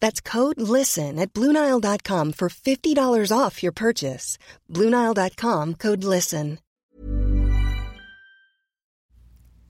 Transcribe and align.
That's 0.00 0.20
code 0.20 0.60
LISTEN 0.60 1.18
at 1.18 1.32
Bluenile.com 1.32 2.32
for 2.32 2.48
$50 2.48 3.32
off 3.36 3.62
your 3.62 3.72
purchase. 3.72 4.38
Bluenile.com 4.72 5.74
code 5.74 6.04
LISTEN. 6.04 6.58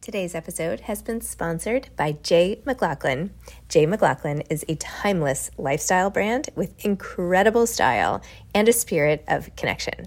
Today's 0.06 0.36
episode 0.36 0.82
has 0.82 1.02
been 1.02 1.20
sponsored 1.20 1.88
by 1.96 2.12
J. 2.22 2.62
McLaughlin. 2.64 3.34
J. 3.68 3.86
McLaughlin 3.86 4.42
is 4.42 4.64
a 4.68 4.76
timeless 4.76 5.50
lifestyle 5.58 6.10
brand 6.10 6.48
with 6.54 6.84
incredible 6.84 7.66
style 7.66 8.22
and 8.54 8.68
a 8.68 8.72
spirit 8.72 9.24
of 9.26 9.50
connection. 9.56 10.06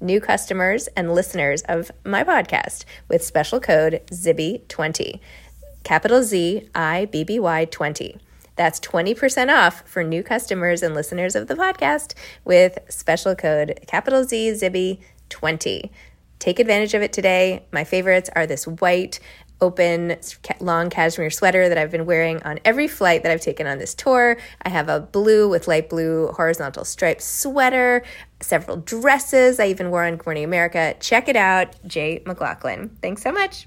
new 0.00 0.20
customers 0.20 0.88
and 0.96 1.14
listeners 1.14 1.62
of 1.68 1.90
my 2.04 2.24
podcast 2.24 2.84
with 3.08 3.22
special 3.22 3.60
code 3.60 4.00
ZIBBY20. 4.10 5.20
Capital 5.84 6.22
Z 6.22 6.68
I 6.74 7.06
B 7.06 7.24
B 7.24 7.38
Y 7.38 7.64
20. 7.66 8.18
That's 8.56 8.80
20% 8.80 9.48
off 9.48 9.88
for 9.88 10.04
new 10.04 10.22
customers 10.22 10.82
and 10.82 10.94
listeners 10.94 11.34
of 11.34 11.48
the 11.48 11.54
podcast 11.54 12.14
with 12.44 12.78
special 12.88 13.34
code 13.34 13.80
capital 13.86 14.24
Z 14.24 14.52
Zibby 14.52 14.98
20. 15.30 15.90
Take 16.38 16.58
advantage 16.58 16.94
of 16.94 17.02
it 17.02 17.12
today. 17.12 17.64
My 17.72 17.84
favorites 17.84 18.28
are 18.34 18.46
this 18.46 18.66
white, 18.66 19.20
open, 19.60 20.16
long 20.60 20.90
cashmere 20.90 21.30
sweater 21.30 21.68
that 21.68 21.78
I've 21.78 21.90
been 21.90 22.06
wearing 22.06 22.42
on 22.42 22.58
every 22.64 22.88
flight 22.88 23.22
that 23.22 23.32
I've 23.32 23.40
taken 23.40 23.66
on 23.66 23.78
this 23.78 23.94
tour. 23.94 24.38
I 24.62 24.68
have 24.68 24.88
a 24.88 25.00
blue 25.00 25.48
with 25.48 25.68
light 25.68 25.88
blue 25.88 26.28
horizontal 26.28 26.84
striped 26.84 27.22
sweater, 27.22 28.02
several 28.40 28.78
dresses 28.78 29.60
I 29.60 29.66
even 29.66 29.90
wore 29.90 30.04
on 30.04 30.16
Good 30.16 30.26
Morning 30.26 30.44
America. 30.44 30.94
Check 31.00 31.28
it 31.28 31.36
out, 31.36 31.76
J. 31.86 32.22
McLaughlin. 32.26 32.96
Thanks 33.02 33.22
so 33.22 33.32
much. 33.32 33.66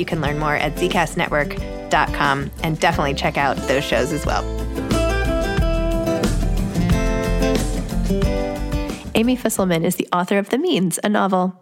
You 0.00 0.06
can 0.06 0.20
learn 0.20 0.38
more 0.38 0.56
at 0.56 0.74
zcastnetwork.com 0.76 1.80
com, 1.90 2.50
and 2.62 2.78
definitely 2.78 3.14
check 3.14 3.36
out 3.36 3.56
those 3.68 3.84
shows 3.84 4.12
as 4.12 4.24
well. 4.24 4.44
Amy 9.14 9.36
Fusselman 9.36 9.84
is 9.84 9.96
the 9.96 10.08
author 10.12 10.38
of 10.38 10.48
The 10.50 10.58
Means, 10.58 10.98
a 11.02 11.08
novel. 11.08 11.60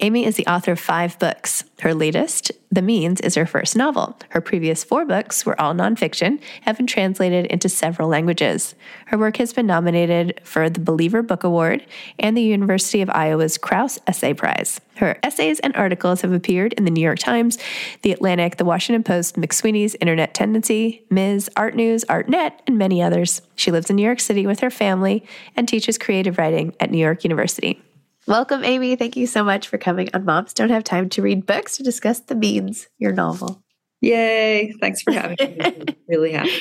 Amy 0.00 0.24
is 0.24 0.36
the 0.36 0.46
author 0.46 0.72
of 0.72 0.80
five 0.80 1.18
books. 1.18 1.64
Her 1.80 1.94
latest, 1.94 2.52
The 2.70 2.82
Means, 2.82 3.20
is 3.20 3.34
her 3.36 3.46
first 3.46 3.74
novel. 3.74 4.18
Her 4.30 4.40
previous 4.40 4.84
four 4.84 5.04
books 5.04 5.46
were 5.46 5.58
all 5.60 5.74
nonfiction, 5.74 6.40
have 6.62 6.76
been 6.76 6.86
translated 6.86 7.46
into 7.46 7.68
several 7.68 8.08
languages. 8.08 8.74
Her 9.06 9.18
work 9.18 9.38
has 9.38 9.52
been 9.52 9.66
nominated 9.66 10.40
for 10.44 10.68
the 10.68 10.80
Believer 10.80 11.22
Book 11.22 11.42
Award 11.42 11.86
and 12.18 12.36
the 12.36 12.42
University 12.42 13.00
of 13.00 13.10
Iowa's 13.10 13.56
Krause 13.56 13.98
Essay 14.06 14.34
Prize. 14.34 14.80
Her 14.96 15.18
essays 15.22 15.60
and 15.60 15.74
articles 15.74 16.20
have 16.20 16.32
appeared 16.32 16.74
in 16.74 16.84
the 16.84 16.90
New 16.90 17.00
York 17.00 17.18
Times, 17.18 17.56
The 18.02 18.12
Atlantic, 18.12 18.58
The 18.58 18.66
Washington 18.66 19.02
Post, 19.02 19.36
McSweeney's 19.36 19.96
Internet 19.98 20.34
Tendency, 20.34 21.02
Ms., 21.08 21.48
Art 21.56 21.74
News, 21.74 22.04
ArtNet, 22.04 22.52
and 22.66 22.76
many 22.76 23.02
others. 23.02 23.40
She 23.56 23.70
lives 23.70 23.88
in 23.88 23.96
New 23.96 24.04
York 24.04 24.20
City 24.20 24.46
with 24.46 24.60
her 24.60 24.70
family 24.70 25.24
and 25.56 25.66
teaches 25.66 25.96
creative 25.96 26.36
writing 26.36 26.74
at 26.78 26.90
New 26.90 26.98
York 26.98 27.24
University. 27.24 27.80
Welcome, 28.26 28.64
Amy. 28.64 28.96
Thank 28.96 29.16
you 29.16 29.26
so 29.26 29.42
much 29.42 29.68
for 29.68 29.78
coming 29.78 30.10
on 30.12 30.24
Moms 30.24 30.52
Don't 30.52 30.68
Have 30.68 30.84
Time 30.84 31.08
to 31.10 31.22
Read 31.22 31.46
Books 31.46 31.78
to 31.78 31.82
discuss 31.82 32.20
The 32.20 32.34
Means, 32.34 32.88
your 32.98 33.12
novel. 33.12 33.62
Yay. 34.02 34.72
Thanks 34.80 35.02
for 35.02 35.12
having 35.12 35.36
me. 35.38 35.84
really 36.08 36.32
happy. 36.32 36.52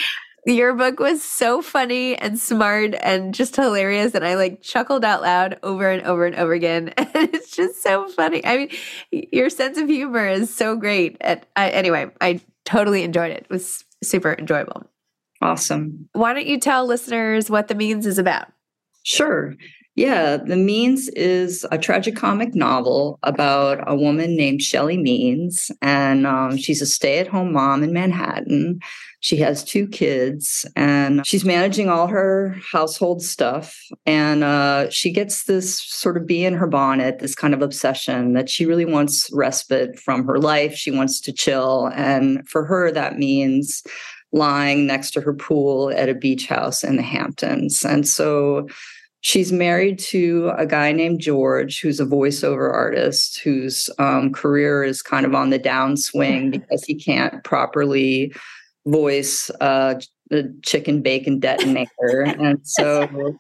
Your 0.46 0.74
book 0.74 1.00
was 1.00 1.22
so 1.22 1.62
funny 1.62 2.16
and 2.18 2.40
smart 2.40 2.96
and 3.02 3.34
just 3.34 3.56
hilarious. 3.58 4.16
And 4.16 4.26
I 4.26 4.36
like 4.36 4.62
chuckled 4.62 5.04
out 5.04 5.22
loud 5.22 5.60
over 5.62 5.90
and 5.90 6.02
over 6.04 6.26
and 6.26 6.36
over 6.36 6.54
again. 6.54 6.94
And 6.98 7.34
it's 7.34 7.52
just 7.52 7.84
so 7.84 8.08
funny. 8.08 8.46
I 8.46 8.58
mean, 8.58 8.70
your 9.12 9.50
sense 9.50 9.78
of 9.78 9.90
humor 9.90 10.28
is 10.28 10.54
so 10.56 10.78
great. 10.78 11.18
And 11.20 11.42
I, 11.56 11.70
anyway, 11.70 12.10
I 12.22 12.40
totally 12.64 13.04
enjoyed 13.04 13.32
it. 13.32 13.44
It 13.44 13.50
was 13.50 13.84
super 14.02 14.34
enjoyable. 14.34 14.90
Awesome. 15.42 16.08
Why 16.14 16.34
don't 16.34 16.48
you 16.48 16.60
tell 16.60 16.86
listeners 16.86 17.50
what 17.50 17.68
The 17.68 17.76
Means 17.76 18.06
is 18.06 18.18
about? 18.18 18.48
Sure. 19.04 19.56
Yeah, 20.00 20.38
The 20.38 20.56
Means 20.56 21.10
is 21.10 21.66
a 21.74 21.78
tragicomic 21.78 22.56
novel 22.56 23.20
about 23.24 23.84
a 23.86 23.98
woman 23.98 24.38
named 24.38 24.62
Shelly 24.62 24.96
Means, 24.96 25.72
and 25.82 26.26
um, 26.26 26.56
she's 26.56 26.82
a 26.82 26.86
stay 26.86 27.20
at 27.20 27.28
home 27.28 27.52
mom 27.52 27.84
in 27.84 27.92
Manhattan. 27.92 28.80
She 29.20 29.36
has 29.40 29.62
two 29.62 29.90
kids 29.90 30.66
and 30.78 31.28
she's 31.28 31.44
managing 31.44 31.90
all 31.90 32.08
her 32.08 32.56
household 32.72 33.22
stuff. 33.22 33.78
And 34.06 34.42
uh, 34.42 34.90
she 34.90 35.12
gets 35.12 35.44
this 35.44 35.78
sort 35.82 36.16
of 36.16 36.26
bee 36.26 36.46
in 36.46 36.54
her 36.54 36.68
bonnet, 36.68 37.20
this 37.20 37.36
kind 37.36 37.54
of 37.54 37.62
obsession 37.62 38.32
that 38.36 38.50
she 38.50 38.66
really 38.66 38.86
wants 38.86 39.30
respite 39.34 40.00
from 40.00 40.26
her 40.28 40.40
life. 40.40 40.76
She 40.76 40.92
wants 40.92 41.20
to 41.20 41.34
chill. 41.34 41.92
And 41.94 42.48
for 42.48 42.64
her, 42.64 42.90
that 42.94 43.18
means 43.18 43.84
lying 44.32 44.88
next 44.88 45.12
to 45.12 45.22
her 45.22 45.34
pool 45.34 45.92
at 45.92 46.08
a 46.08 46.16
beach 46.16 46.48
house 46.48 46.86
in 46.86 46.96
the 46.96 47.04
Hamptons. 47.04 47.84
And 47.84 48.08
so 48.08 48.70
she's 49.22 49.52
married 49.52 50.00
to 50.00 50.52
a 50.58 50.66
guy 50.66 50.92
named 50.92 51.20
George, 51.20 51.82
who's 51.82 52.00
a 52.00 52.06
voiceover 52.06 52.74
artist 52.74 53.40
whose 53.42 53.90
um, 54.00 54.32
career 54.32 54.84
is 54.84 55.02
kind 55.02 55.26
of 55.26 55.36
on 55.36 55.50
the 55.50 55.60
downswing 55.60 56.52
because 56.52 56.84
he 56.84 56.96
can't 56.96 57.44
properly 57.44 58.34
voice 58.86 59.50
uh, 59.62 60.00
the 60.30 60.56
chicken 60.64 61.02
bacon 61.02 61.40
detonator. 61.40 62.22
and 62.22 62.60
so 62.64 63.38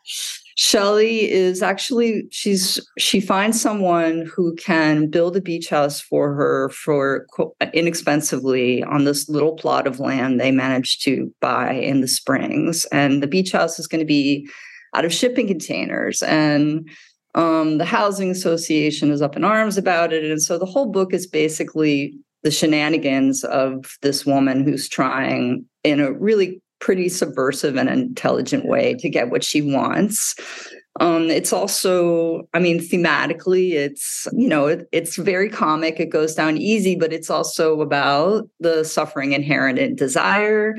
Shelley 0.58 1.30
is 1.30 1.62
actually 1.62 2.28
she's 2.32 2.86
she 2.98 3.22
finds 3.22 3.62
someone 3.62 4.26
who 4.26 4.56
can 4.56 5.08
build 5.08 5.38
a 5.38 5.42
beach 5.42 5.70
house 5.70 6.02
for 6.02 6.34
her 6.34 6.70
for 6.70 7.26
inexpensively 7.74 8.84
on 8.84 9.06
this 9.06 9.30
little 9.30 9.54
plot 9.54 9.88
of 9.88 10.00
land 10.00 10.40
they 10.40 10.52
managed 10.52 11.04
to 11.06 11.34
buy 11.40 11.74
in 11.74 12.02
the 12.02 12.08
springs 12.08 12.86
and 12.92 13.24
the 13.24 13.28
beach 13.28 13.52
house 13.52 13.80
is 13.80 13.88
going 13.88 14.00
to 14.00 14.06
be 14.06 14.50
out 14.94 15.06
of 15.06 15.14
shipping 15.14 15.48
containers 15.48 16.22
and 16.24 16.90
um, 17.36 17.78
the 17.78 17.86
housing 17.86 18.32
association 18.32 19.12
is 19.12 19.22
up 19.22 19.36
in 19.36 19.44
arms 19.44 19.78
about 19.78 20.12
it 20.12 20.24
and 20.24 20.42
so 20.42 20.58
the 20.58 20.66
whole 20.66 20.88
book 20.88 21.14
is 21.14 21.28
basically 21.28 22.18
the 22.44 22.52
shenanigans 22.52 23.44
of 23.44 23.98
this 24.02 24.26
woman 24.26 24.64
who's 24.64 24.88
trying 24.88 25.66
in 25.84 26.00
a 26.00 26.12
really 26.12 26.62
pretty 26.80 27.10
subversive 27.10 27.76
and 27.76 27.90
intelligent 27.90 28.66
way 28.66 28.96
to 28.96 29.10
get 29.10 29.30
what 29.30 29.44
she 29.44 29.62
wants. 29.62 30.36
Um, 31.00 31.30
it's 31.30 31.54
also, 31.54 32.48
I 32.54 32.60
mean, 32.60 32.80
thematically, 32.80 33.74
it's 33.74 34.28
you 34.34 34.48
know, 34.48 34.68
it, 34.68 34.88
it's 34.92 35.16
very 35.16 35.50
comic. 35.50 36.00
It 36.00 36.10
goes 36.10 36.36
down 36.36 36.58
easy, 36.58 36.96
but 36.96 37.14
it's 37.14 37.30
also 37.30 37.80
about 37.82 38.50
the 38.60 38.84
suffering 38.84 39.34
inherent 39.34 39.80
in 39.80 39.96
desire, 39.96 40.76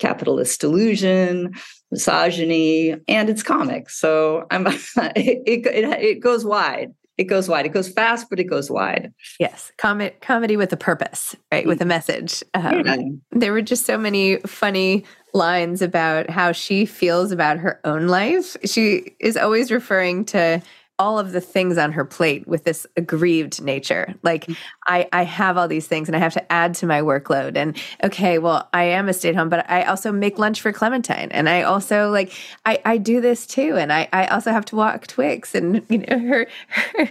capitalist 0.00 0.60
delusion, 0.60 1.52
misogyny, 1.92 2.96
and 3.06 3.30
it's 3.30 3.44
comic. 3.44 3.88
So 3.88 4.46
I'm 4.50 4.66
it, 5.16 5.42
it, 5.46 5.66
it 5.66 6.20
goes 6.20 6.44
wide 6.44 6.92
it 7.20 7.24
goes 7.24 7.50
wide. 7.50 7.66
It 7.66 7.74
goes 7.74 7.90
fast, 7.90 8.30
but 8.30 8.40
it 8.40 8.44
goes 8.44 8.70
wide. 8.70 9.12
Yes, 9.38 9.72
Com- 9.76 10.08
comedy 10.22 10.56
with 10.56 10.72
a 10.72 10.76
purpose, 10.78 11.36
right? 11.52 11.66
With 11.66 11.82
a 11.82 11.84
message. 11.84 12.42
Um, 12.54 12.86
yeah. 12.86 12.96
There 13.32 13.52
were 13.52 13.60
just 13.60 13.84
so 13.84 13.98
many 13.98 14.36
funny 14.38 15.04
lines 15.34 15.82
about 15.82 16.30
how 16.30 16.52
she 16.52 16.86
feels 16.86 17.30
about 17.30 17.58
her 17.58 17.78
own 17.84 18.08
life. 18.08 18.56
She 18.64 19.16
is 19.20 19.36
always 19.36 19.70
referring 19.70 20.24
to 20.26 20.62
all 21.00 21.18
of 21.18 21.32
the 21.32 21.40
things 21.40 21.78
on 21.78 21.92
her 21.92 22.04
plate 22.04 22.46
with 22.46 22.64
this 22.64 22.86
aggrieved 22.94 23.62
nature. 23.62 24.14
Like 24.22 24.44
mm. 24.44 24.56
I, 24.86 25.08
I 25.14 25.24
have 25.24 25.56
all 25.56 25.66
these 25.66 25.88
things 25.88 26.10
and 26.10 26.14
I 26.14 26.18
have 26.18 26.34
to 26.34 26.52
add 26.52 26.74
to 26.74 26.86
my 26.86 27.00
workload. 27.00 27.56
And 27.56 27.74
okay, 28.04 28.38
well, 28.38 28.68
I 28.74 28.84
am 28.84 29.08
a 29.08 29.14
stay 29.14 29.30
at 29.30 29.34
home, 29.34 29.48
but 29.48 29.68
I 29.68 29.84
also 29.84 30.12
make 30.12 30.38
lunch 30.38 30.60
for 30.60 30.72
Clementine. 30.72 31.30
And 31.30 31.48
I 31.48 31.62
also 31.62 32.10
like 32.10 32.32
I, 32.66 32.82
I 32.84 32.98
do 32.98 33.22
this 33.22 33.46
too. 33.46 33.78
And 33.78 33.90
I, 33.90 34.10
I 34.12 34.26
also 34.26 34.52
have 34.52 34.66
to 34.66 34.76
walk 34.76 35.06
Twix 35.06 35.54
and 35.54 35.84
you 35.88 35.98
know 35.98 36.18
her, 36.18 36.46
her 36.68 37.10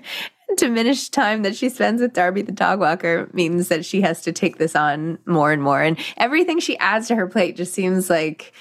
diminished 0.56 1.12
time 1.12 1.42
that 1.42 1.56
she 1.56 1.68
spends 1.68 2.00
with 2.00 2.14
Darby 2.14 2.44
the 2.44 2.52
dog 2.52 2.80
walker 2.80 3.28
means 3.34 3.70
that 3.70 3.86
she 3.86 4.02
has 4.02 4.22
to 4.22 4.32
take 4.32 4.58
this 4.58 4.76
on 4.76 5.18
more 5.26 5.52
and 5.52 5.64
more. 5.64 5.82
And 5.82 5.98
everything 6.18 6.60
she 6.60 6.78
adds 6.78 7.08
to 7.08 7.16
her 7.16 7.28
plate 7.28 7.56
just 7.56 7.74
seems 7.74 8.08
like 8.08 8.54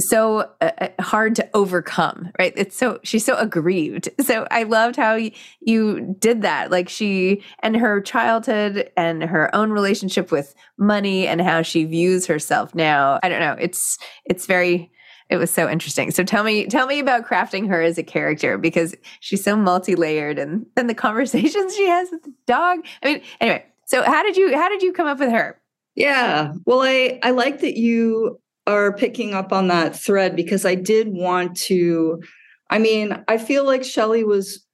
so 0.00 0.48
uh, 0.60 0.70
uh, 0.80 0.88
hard 1.00 1.34
to 1.36 1.48
overcome 1.54 2.30
right? 2.38 2.52
It's 2.56 2.76
so 2.76 3.00
she's 3.02 3.24
so 3.24 3.36
aggrieved. 3.36 4.08
So 4.28 4.46
i 4.50 4.64
loved 4.64 4.96
how 4.96 5.14
y- 5.14 5.32
you 5.60 6.14
did 6.18 6.42
that. 6.42 6.70
Like 6.70 6.88
she 6.88 7.42
and 7.60 7.76
her 7.76 8.00
childhood 8.02 8.90
and 8.96 9.22
her 9.22 9.54
own 9.54 9.70
relationship 9.70 10.30
with 10.30 10.54
money 10.76 11.26
and 11.26 11.40
how 11.40 11.62
she 11.62 11.84
views 11.84 12.26
herself 12.26 12.74
now. 12.74 13.18
I 13.22 13.28
don't 13.30 13.40
know. 13.40 13.56
It's 13.58 13.98
it's 14.26 14.44
very 14.46 14.90
it 15.30 15.36
was 15.36 15.50
so 15.50 15.68
interesting. 15.68 16.10
So 16.10 16.24
tell 16.24 16.44
me 16.44 16.66
tell 16.66 16.86
me 16.86 16.98
about 16.98 17.26
crafting 17.26 17.68
her 17.68 17.80
as 17.80 17.96
a 17.96 18.02
character 18.02 18.58
because 18.58 18.94
she's 19.20 19.42
so 19.42 19.56
multi-layered 19.56 20.38
and 20.38 20.66
then 20.76 20.88
the 20.88 20.94
conversations 21.06 21.74
she 21.74 21.88
has 21.88 22.10
with 22.10 22.22
the 22.22 22.34
dog. 22.46 22.80
I 23.02 23.06
mean 23.14 23.22
anyway 23.40 23.64
so 23.86 24.02
how 24.02 24.22
did 24.22 24.36
you 24.36 24.54
how 24.54 24.68
did 24.68 24.82
you 24.82 24.92
come 24.92 25.06
up 25.06 25.18
with 25.18 25.30
her? 25.30 25.58
Yeah. 25.94 26.52
Well 26.66 26.82
i 26.82 27.18
i 27.22 27.30
like 27.30 27.60
that 27.60 27.78
you 27.78 28.38
are 28.68 28.92
picking 28.92 29.34
up 29.34 29.52
on 29.52 29.66
that 29.68 29.96
thread 29.96 30.36
because 30.36 30.64
I 30.64 30.74
did 30.74 31.08
want 31.08 31.56
to. 31.62 32.22
I 32.70 32.78
mean, 32.78 33.24
I 33.26 33.38
feel 33.38 33.64
like 33.64 33.82
Shelly 33.82 34.22
was 34.24 34.64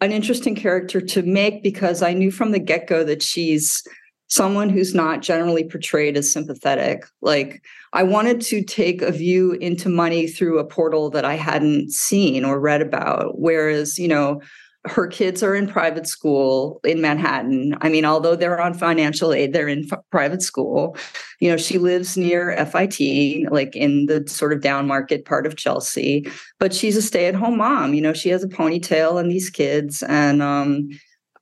an 0.00 0.10
interesting 0.10 0.54
character 0.54 1.00
to 1.00 1.22
make 1.22 1.62
because 1.62 2.02
I 2.02 2.14
knew 2.14 2.30
from 2.30 2.52
the 2.52 2.58
get 2.58 2.86
go 2.86 3.04
that 3.04 3.22
she's 3.22 3.86
someone 4.28 4.70
who's 4.70 4.94
not 4.94 5.22
generally 5.22 5.64
portrayed 5.64 6.16
as 6.16 6.32
sympathetic. 6.32 7.04
Like, 7.20 7.62
I 7.92 8.02
wanted 8.02 8.40
to 8.42 8.64
take 8.64 9.02
a 9.02 9.12
view 9.12 9.52
into 9.52 9.88
money 9.88 10.26
through 10.26 10.58
a 10.58 10.64
portal 10.64 11.10
that 11.10 11.24
I 11.24 11.34
hadn't 11.34 11.92
seen 11.92 12.44
or 12.44 12.58
read 12.58 12.82
about. 12.82 13.38
Whereas, 13.38 13.98
you 13.98 14.08
know, 14.08 14.40
her 14.86 15.06
kids 15.06 15.42
are 15.42 15.54
in 15.54 15.66
private 15.66 16.06
school 16.06 16.80
in 16.84 17.00
Manhattan. 17.00 17.76
I 17.80 17.88
mean, 17.88 18.04
although 18.04 18.36
they're 18.36 18.60
on 18.60 18.74
financial 18.74 19.32
aid, 19.32 19.52
they're 19.52 19.68
in 19.68 19.86
f- 19.90 20.00
private 20.10 20.42
school. 20.42 20.96
You 21.40 21.50
know, 21.50 21.56
she 21.56 21.78
lives 21.78 22.16
near 22.16 22.56
FIT, 22.66 23.50
like 23.50 23.74
in 23.76 24.06
the 24.06 24.24
sort 24.28 24.52
of 24.52 24.60
down 24.60 24.86
market 24.86 25.24
part 25.24 25.46
of 25.46 25.56
Chelsea, 25.56 26.28
but 26.58 26.74
she's 26.74 26.96
a 26.96 27.02
stay 27.02 27.26
at 27.26 27.34
home 27.34 27.58
mom. 27.58 27.94
You 27.94 28.00
know, 28.00 28.12
she 28.12 28.28
has 28.30 28.44
a 28.44 28.48
ponytail 28.48 29.20
and 29.20 29.30
these 29.30 29.50
kids. 29.50 30.02
And 30.04 30.42
um, 30.42 30.88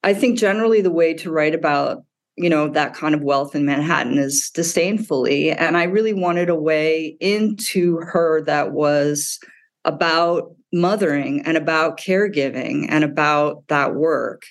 I 0.03 0.15
think 0.15 0.39
generally 0.39 0.81
the 0.81 0.91
way 0.91 1.15
to 1.15 1.31
write 1.31 1.55
about, 1.55 2.05
you 2.37 2.51
know, 2.51 2.69
that 2.69 2.95
kind 2.95 3.15
of 3.15 3.23
wealth 3.23 3.55
in 3.55 3.65
Manhattan 3.65 4.19
is 4.19 4.51
disdainfully. 4.51 5.51
And 5.51 5.77
I 5.77 5.85
really 5.85 6.15
wanted 6.15 6.49
a 6.49 6.57
way 6.57 7.17
into 7.21 7.99
her 7.99 8.43
that 8.43 8.73
was 8.73 9.39
about 9.85 10.55
mothering 10.75 11.41
and 11.47 11.57
about 11.57 11.99
caregiving 11.99 12.87
and 12.89 13.05
about 13.05 13.67
that 13.69 13.95
work. 13.95 14.43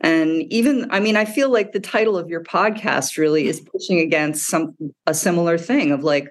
And 0.00 0.42
even, 0.52 0.90
I 0.90 1.00
mean, 1.00 1.16
I 1.16 1.24
feel 1.24 1.50
like 1.50 1.72
the 1.72 1.80
title 1.80 2.18
of 2.18 2.28
your 2.28 2.42
podcast 2.42 3.16
really 3.16 3.46
is 3.46 3.60
pushing 3.60 3.98
against 3.98 4.48
some 4.48 4.74
a 5.06 5.14
similar 5.14 5.56
thing 5.56 5.92
of 5.92 6.02
like 6.02 6.30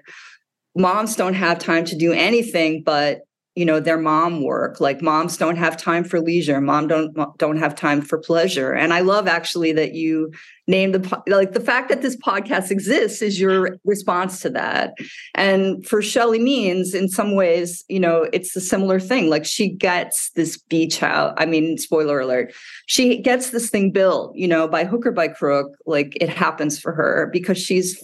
moms 0.76 1.16
don't 1.16 1.34
have 1.34 1.58
time 1.58 1.84
to 1.86 1.96
do 1.96 2.12
anything 2.12 2.82
but 2.84 3.20
you 3.56 3.64
know 3.64 3.80
their 3.80 3.98
mom 3.98 4.42
work. 4.42 4.80
Like 4.80 5.02
moms 5.02 5.36
don't 5.36 5.56
have 5.56 5.76
time 5.76 6.04
for 6.04 6.20
leisure. 6.20 6.60
Mom 6.60 6.86
don't 6.86 7.38
don't 7.38 7.56
have 7.56 7.74
time 7.74 8.02
for 8.02 8.18
pleasure. 8.18 8.72
And 8.72 8.92
i 8.92 9.00
love 9.00 9.26
actually 9.26 9.72
that 9.72 9.94
you 9.94 10.30
named 10.68 10.94
the 10.94 11.22
like 11.26 11.52
the 11.52 11.60
fact 11.60 11.88
that 11.88 12.02
this 12.02 12.16
podcast 12.16 12.70
exists 12.70 13.22
is 13.22 13.40
your 13.40 13.78
response 13.84 14.40
to 14.40 14.50
that. 14.50 14.94
And 15.34 15.86
for 15.86 16.02
shelly 16.02 16.38
means 16.38 16.94
in 16.94 17.08
some 17.08 17.34
ways 17.34 17.84
you 17.88 17.98
know 17.98 18.28
it's 18.32 18.54
a 18.54 18.60
similar 18.60 19.00
thing. 19.00 19.30
Like 19.30 19.44
she 19.44 19.70
gets 19.70 20.30
this 20.32 20.58
beach 20.58 20.98
house 20.98 21.34
i 21.38 21.46
mean 21.46 21.78
spoiler 21.78 22.20
alert 22.20 22.52
she 22.86 23.20
gets 23.20 23.50
this 23.50 23.70
thing 23.70 23.90
built 23.90 24.34
you 24.36 24.46
know 24.46 24.68
by 24.68 24.84
hook 24.84 25.06
or 25.06 25.12
by 25.12 25.28
crook 25.28 25.72
like 25.86 26.16
it 26.20 26.28
happens 26.28 26.78
for 26.78 26.92
her 26.92 27.28
because 27.32 27.58
she's 27.58 28.02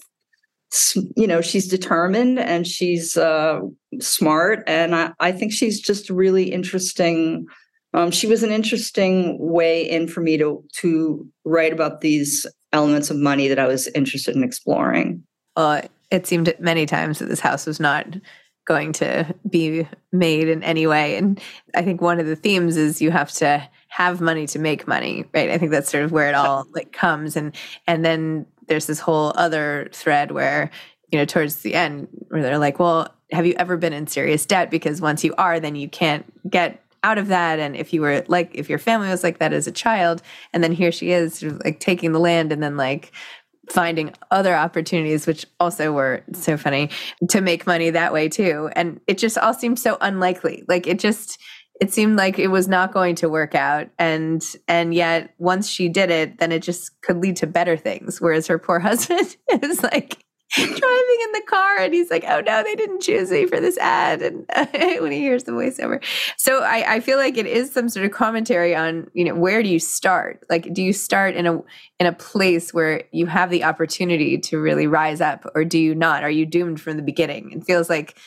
you 1.16 1.26
know 1.26 1.40
she's 1.40 1.68
determined 1.68 2.38
and 2.38 2.66
she's 2.66 3.16
uh, 3.16 3.60
smart 4.00 4.64
and 4.66 4.94
I, 4.94 5.12
I, 5.20 5.32
think 5.32 5.52
she's 5.52 5.80
just 5.80 6.08
really 6.08 6.50
interesting 6.50 7.46
um, 7.94 8.10
she 8.10 8.26
was 8.26 8.42
an 8.42 8.50
interesting 8.50 9.36
way 9.38 9.88
in 9.88 10.08
for 10.08 10.20
me 10.20 10.38
to 10.38 10.64
to 10.76 11.28
write 11.44 11.74
about 11.74 12.00
these 12.00 12.46
elements 12.72 13.10
of 13.10 13.18
money 13.18 13.48
that 13.48 13.58
i 13.58 13.66
was 13.66 13.86
interested 13.88 14.34
in 14.34 14.42
exploring. 14.42 15.22
Uh, 15.56 15.82
it 16.10 16.26
seemed 16.26 16.54
many 16.58 16.86
times 16.86 17.18
that 17.18 17.26
this 17.26 17.40
house 17.40 17.66
was 17.66 17.78
not 17.78 18.06
going 18.64 18.92
to 18.92 19.34
be 19.50 19.86
made 20.12 20.48
in 20.48 20.62
any 20.62 20.86
way 20.86 21.16
and 21.16 21.40
i 21.74 21.82
think 21.82 22.00
one 22.00 22.20
of 22.20 22.26
the 22.26 22.36
themes 22.36 22.76
is 22.76 23.02
you 23.02 23.10
have 23.10 23.30
to 23.30 23.68
have 23.88 24.22
money 24.22 24.46
to 24.46 24.58
make 24.58 24.88
money 24.88 25.24
right? 25.34 25.50
I 25.50 25.58
think 25.58 25.70
that's 25.70 25.90
sort 25.90 26.04
of 26.04 26.12
where 26.12 26.28
it 26.28 26.34
all 26.34 26.64
like 26.72 26.92
comes 26.92 27.36
and 27.36 27.54
and 27.86 28.04
then 28.04 28.46
there's 28.68 28.86
this 28.86 29.00
whole 29.00 29.32
other 29.36 29.88
thread 29.92 30.30
where 30.30 30.70
you 31.12 31.18
know, 31.18 31.24
towards 31.26 31.56
the 31.56 31.74
end 31.74 32.08
where 32.28 32.42
they're 32.42 32.58
like, 32.58 32.78
well, 32.78 33.14
have 33.30 33.46
you 33.46 33.54
ever 33.58 33.76
been 33.76 33.92
in 33.92 34.06
serious 34.06 34.46
debt? 34.46 34.70
Because 34.70 35.00
once 35.00 35.22
you 35.22 35.34
are, 35.36 35.60
then 35.60 35.76
you 35.76 35.88
can't 35.88 36.24
get 36.50 36.82
out 37.04 37.18
of 37.18 37.28
that. 37.28 37.58
And 37.58 37.76
if 37.76 37.92
you 37.92 38.00
were 38.00 38.24
like, 38.28 38.50
if 38.54 38.70
your 38.70 38.78
family 38.78 39.08
was 39.08 39.22
like 39.22 39.38
that 39.38 39.52
as 39.52 39.66
a 39.66 39.72
child, 39.72 40.22
and 40.52 40.64
then 40.64 40.72
here 40.72 40.90
she 40.90 41.12
is, 41.12 41.42
like 41.42 41.80
taking 41.80 42.12
the 42.12 42.18
land 42.18 42.50
and 42.50 42.62
then 42.62 42.76
like 42.76 43.12
finding 43.68 44.12
other 44.30 44.54
opportunities, 44.54 45.26
which 45.26 45.44
also 45.60 45.92
were 45.92 46.22
so 46.32 46.56
funny 46.56 46.88
to 47.28 47.40
make 47.40 47.66
money 47.66 47.90
that 47.90 48.12
way 48.12 48.28
too. 48.28 48.70
And 48.74 49.00
it 49.06 49.18
just 49.18 49.36
all 49.36 49.54
seemed 49.54 49.78
so 49.78 49.98
unlikely. 50.00 50.64
Like 50.66 50.86
it 50.86 50.98
just, 50.98 51.38
it 51.80 51.92
seemed 51.92 52.16
like 52.16 52.38
it 52.38 52.48
was 52.48 52.68
not 52.68 52.92
going 52.92 53.14
to 53.16 53.28
work 53.28 53.54
out 53.54 53.88
and 53.98 54.44
and 54.68 54.94
yet 54.94 55.34
once 55.38 55.68
she 55.68 55.88
did 55.88 56.10
it 56.10 56.38
then 56.38 56.52
it 56.52 56.62
just 56.62 57.00
could 57.02 57.18
lead 57.18 57.36
to 57.36 57.46
better 57.46 57.76
things 57.76 58.20
whereas 58.20 58.46
her 58.46 58.58
poor 58.58 58.78
husband 58.80 59.36
is 59.62 59.82
like 59.82 60.24
driving 60.54 61.18
in 61.24 61.32
the 61.32 61.42
car 61.46 61.78
and 61.78 61.94
he's 61.94 62.10
like, 62.10 62.24
oh 62.28 62.40
no, 62.40 62.62
they 62.62 62.74
didn't 62.74 63.00
choose 63.00 63.30
me 63.30 63.46
for 63.46 63.58
this 63.58 63.78
ad. 63.78 64.20
And 64.20 64.46
when 65.00 65.10
he 65.10 65.20
hears 65.20 65.44
the 65.44 65.52
voiceover. 65.52 66.02
So 66.36 66.62
I, 66.62 66.96
I 66.96 67.00
feel 67.00 67.16
like 67.16 67.38
it 67.38 67.46
is 67.46 67.72
some 67.72 67.88
sort 67.88 68.04
of 68.04 68.12
commentary 68.12 68.74
on, 68.74 69.10
you 69.14 69.24
know, 69.24 69.34
where 69.34 69.62
do 69.62 69.68
you 69.68 69.78
start? 69.78 70.44
Like, 70.50 70.72
do 70.74 70.82
you 70.82 70.92
start 70.92 71.36
in 71.36 71.46
a 71.46 71.62
in 71.98 72.06
a 72.06 72.12
place 72.12 72.74
where 72.74 73.04
you 73.12 73.26
have 73.26 73.50
the 73.50 73.64
opportunity 73.64 74.38
to 74.38 74.58
really 74.58 74.86
rise 74.86 75.20
up 75.20 75.50
or 75.54 75.64
do 75.64 75.78
you 75.78 75.94
not? 75.94 76.22
Are 76.22 76.30
you 76.30 76.44
doomed 76.44 76.80
from 76.80 76.96
the 76.96 77.02
beginning? 77.02 77.52
It 77.52 77.64
feels 77.64 77.88
like 77.88 78.18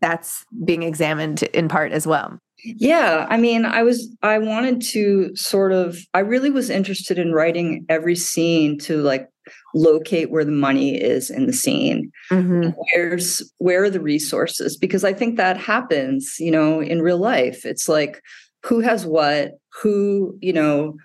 that's 0.00 0.46
being 0.64 0.82
examined 0.82 1.42
in 1.42 1.68
part 1.68 1.92
as 1.92 2.06
well. 2.06 2.38
Yeah, 2.64 3.26
I 3.28 3.36
mean, 3.36 3.66
I 3.66 3.82
was 3.82 4.08
I 4.22 4.38
wanted 4.38 4.80
to 4.92 5.34
sort 5.36 5.72
of 5.72 5.98
I 6.14 6.20
really 6.20 6.50
was 6.50 6.70
interested 6.70 7.18
in 7.18 7.32
writing 7.32 7.84
every 7.88 8.16
scene 8.16 8.78
to 8.80 9.02
like 9.02 9.28
locate 9.74 10.30
where 10.30 10.44
the 10.44 10.52
money 10.52 11.00
is 11.00 11.30
in 11.30 11.46
the 11.46 11.52
scene. 11.52 12.10
Mm-hmm. 12.30 12.70
where's 12.70 13.42
where 13.58 13.84
are 13.84 13.90
the 13.90 14.00
resources? 14.00 14.76
Because 14.76 15.04
i 15.04 15.12
think 15.12 15.36
that 15.36 15.58
happens 15.58 16.36
you 16.38 16.50
know 16.50 16.80
in 16.80 17.02
real 17.02 17.18
life. 17.18 17.66
It's 17.66 17.88
like 17.88 18.22
who 18.62 18.80
has 18.80 19.04
what? 19.04 19.52
Who 19.82 20.38
you 20.40 20.52
know 20.52 20.96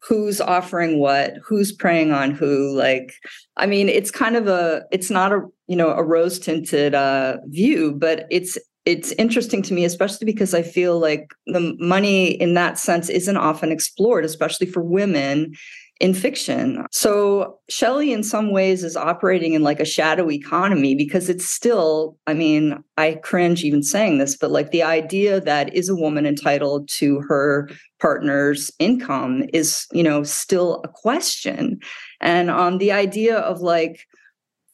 who's 0.00 0.40
offering 0.40 0.98
what? 0.98 1.34
Who's 1.44 1.72
preying 1.72 2.10
on 2.10 2.30
who? 2.30 2.74
Like 2.74 3.12
i 3.58 3.66
mean 3.66 3.88
it's 3.90 4.10
kind 4.10 4.36
of 4.36 4.48
a 4.48 4.84
it's 4.90 5.10
not 5.10 5.32
a 5.32 5.42
you 5.66 5.76
know 5.76 5.90
a 5.90 6.02
rose 6.02 6.38
tinted 6.38 6.94
uh 6.94 7.36
view 7.48 7.92
but 7.92 8.26
it's 8.30 8.56
it's 8.84 9.12
interesting 9.12 9.62
to 9.62 9.74
me 9.74 9.84
especially 9.84 10.24
because 10.24 10.54
i 10.54 10.62
feel 10.62 10.98
like 10.98 11.32
the 11.46 11.76
money 11.78 12.30
in 12.30 12.54
that 12.54 12.78
sense 12.78 13.08
isn't 13.08 13.36
often 13.36 13.70
explored 13.70 14.24
especially 14.24 14.66
for 14.66 14.82
women 14.82 15.52
in 16.02 16.14
fiction. 16.14 16.84
So 16.90 17.60
Shelly, 17.68 18.12
in 18.12 18.24
some 18.24 18.50
ways, 18.50 18.82
is 18.82 18.96
operating 18.96 19.52
in 19.52 19.62
like 19.62 19.78
a 19.78 19.84
shadow 19.84 20.28
economy 20.28 20.96
because 20.96 21.28
it's 21.28 21.48
still, 21.48 22.18
I 22.26 22.34
mean, 22.34 22.82
I 22.96 23.20
cringe 23.22 23.62
even 23.62 23.84
saying 23.84 24.18
this, 24.18 24.36
but 24.36 24.50
like 24.50 24.72
the 24.72 24.82
idea 24.82 25.40
that 25.40 25.72
is 25.72 25.88
a 25.88 25.94
woman 25.94 26.26
entitled 26.26 26.88
to 26.94 27.20
her 27.28 27.70
partner's 28.00 28.68
income 28.80 29.44
is, 29.52 29.86
you 29.92 30.02
know, 30.02 30.24
still 30.24 30.80
a 30.82 30.88
question. 30.88 31.78
And 32.20 32.50
um, 32.50 32.78
the 32.78 32.90
idea 32.90 33.38
of 33.38 33.60
like, 33.60 34.04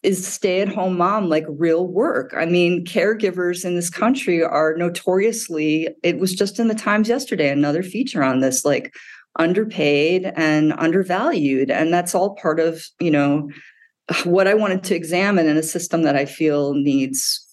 is 0.03 0.27
stay 0.27 0.61
at 0.61 0.69
home 0.69 0.97
mom 0.97 1.29
like 1.29 1.45
real 1.49 1.87
work? 1.87 2.33
I 2.37 2.47
mean, 2.47 2.85
caregivers 2.85 3.65
in 3.65 3.75
this 3.75 3.91
country 3.91 4.43
are 4.43 4.77
notoriously, 4.77 5.89
it 6.03 6.19
was 6.19 6.35
just 6.35 6.61
in 6.61 6.69
the 6.69 6.75
Times 6.75 7.09
yesterday, 7.09 7.51
another 7.51 7.83
feature 7.83 8.23
on 8.23 8.41
this, 8.41 8.65
like 8.65 8.95
underpaid 9.39 10.33
and 10.37 10.73
undervalued 10.79 11.71
and 11.71 11.93
that's 11.93 12.15
all 12.15 12.35
part 12.35 12.59
of 12.59 12.85
you 13.01 13.11
know 13.11 13.49
what 14.25 14.49
i 14.49 14.55
wanted 14.55 14.83
to 14.83 14.95
examine 14.95 15.47
in 15.47 15.57
a 15.57 15.63
system 15.63 16.03
that 16.03 16.17
i 16.17 16.25
feel 16.25 16.75
needs 16.75 17.45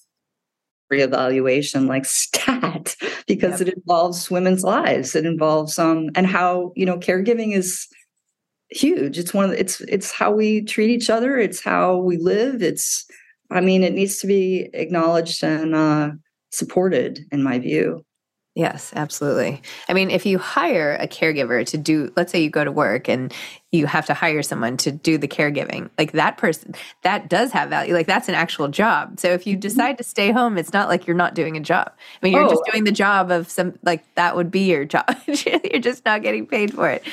reevaluation 0.91 1.87
like 1.87 2.05
stat 2.05 2.95
because 3.27 3.59
yep. 3.59 3.69
it 3.69 3.73
involves 3.75 4.31
women's 4.31 4.63
lives 4.63 5.15
it 5.15 5.25
involves 5.25 5.77
um 5.77 6.09
and 6.15 6.27
how 6.27 6.71
you 6.75 6.85
know 6.85 6.97
caregiving 6.97 7.55
is 7.55 7.87
huge. 8.75 9.17
It's 9.17 9.33
one 9.33 9.45
of 9.45 9.51
the, 9.51 9.59
it's 9.59 9.81
it's 9.81 10.11
how 10.11 10.31
we 10.31 10.61
treat 10.61 10.89
each 10.89 11.09
other. 11.09 11.37
It's 11.37 11.63
how 11.63 11.97
we 11.97 12.17
live. 12.17 12.61
It's 12.61 13.05
i 13.51 13.61
mean 13.61 13.83
it 13.83 13.93
needs 13.93 14.17
to 14.17 14.27
be 14.27 14.69
acknowledged 14.73 15.43
and 15.43 15.75
uh 15.75 16.11
supported 16.51 17.19
in 17.31 17.43
my 17.43 17.59
view. 17.59 18.03
Yes, 18.55 18.93
absolutely. 18.95 19.61
I 19.89 19.93
mean, 19.93 20.09
if 20.09 20.25
you 20.25 20.37
hire 20.37 20.95
a 21.01 21.09
caregiver 21.09 21.67
to 21.67 21.77
do, 21.77 22.13
let's 22.15 22.31
say 22.31 22.41
you 22.41 22.49
go 22.49 22.63
to 22.63 22.71
work 22.71 23.09
and 23.09 23.33
you 23.75 23.85
have 23.85 24.05
to 24.05 24.13
hire 24.13 24.41
someone 24.41 24.77
to 24.77 24.91
do 24.91 25.17
the 25.17 25.27
caregiving, 25.27 25.89
like 25.97 26.13
that 26.13 26.37
person, 26.37 26.73
that 27.03 27.29
does 27.29 27.51
have 27.51 27.69
value. 27.69 27.93
Like 27.93 28.07
that's 28.07 28.29
an 28.29 28.35
actual 28.35 28.67
job. 28.67 29.19
So 29.19 29.29
if 29.29 29.45
you 29.45 29.53
mm-hmm. 29.53 29.61
decide 29.61 29.97
to 29.97 30.03
stay 30.03 30.31
home, 30.31 30.57
it's 30.57 30.73
not 30.73 30.89
like 30.89 31.07
you're 31.07 31.15
not 31.15 31.35
doing 31.35 31.57
a 31.57 31.59
job. 31.59 31.91
I 31.91 32.25
mean, 32.25 32.33
you're 32.33 32.43
oh. 32.43 32.49
just 32.49 32.63
doing 32.71 32.83
the 32.83 32.91
job 32.91 33.31
of 33.31 33.49
some, 33.49 33.77
like 33.83 34.03
that 34.15 34.35
would 34.35 34.51
be 34.51 34.71
your 34.71 34.85
job. 34.85 35.15
you're 35.27 35.79
just 35.79 36.05
not 36.05 36.23
getting 36.23 36.45
paid 36.45 36.73
for 36.73 36.89
it. 36.89 37.03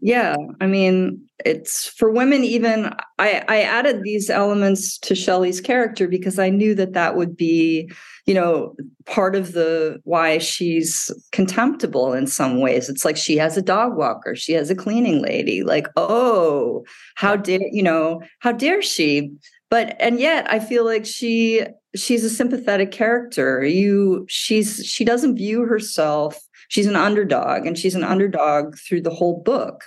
Yeah. 0.00 0.36
I 0.60 0.66
mean, 0.66 1.28
it's 1.44 1.88
for 1.88 2.10
women 2.10 2.44
even 2.44 2.92
I, 3.18 3.44
I 3.48 3.62
added 3.62 4.02
these 4.02 4.30
elements 4.30 4.98
to 4.98 5.14
shelly's 5.14 5.60
character 5.60 6.08
because 6.08 6.38
i 6.38 6.48
knew 6.48 6.74
that 6.74 6.92
that 6.92 7.16
would 7.16 7.36
be 7.36 7.90
you 8.26 8.34
know 8.34 8.74
part 9.06 9.34
of 9.34 9.52
the 9.52 10.00
why 10.04 10.38
she's 10.38 11.10
contemptible 11.32 12.12
in 12.12 12.26
some 12.26 12.60
ways 12.60 12.88
it's 12.88 13.04
like 13.04 13.16
she 13.16 13.36
has 13.36 13.56
a 13.56 13.62
dog 13.62 13.96
walker 13.96 14.36
she 14.36 14.52
has 14.52 14.70
a 14.70 14.74
cleaning 14.74 15.20
lady 15.22 15.62
like 15.62 15.86
oh 15.96 16.11
Oh, 16.14 16.84
how 17.14 17.36
dare 17.36 17.68
you 17.70 17.82
know 17.82 18.20
how 18.40 18.52
dare 18.52 18.82
she 18.82 19.30
but 19.70 19.96
and 19.98 20.20
yet 20.20 20.50
i 20.52 20.58
feel 20.58 20.84
like 20.84 21.06
she 21.06 21.64
she's 21.96 22.24
a 22.24 22.30
sympathetic 22.30 22.90
character 22.90 23.64
you 23.64 24.26
she's 24.28 24.84
she 24.84 25.04
doesn't 25.04 25.36
view 25.36 25.62
herself 25.62 26.38
she's 26.68 26.86
an 26.86 26.96
underdog 26.96 27.66
and 27.66 27.78
she's 27.78 27.94
an 27.94 28.04
underdog 28.04 28.76
through 28.76 29.00
the 29.00 29.14
whole 29.14 29.42
book 29.42 29.84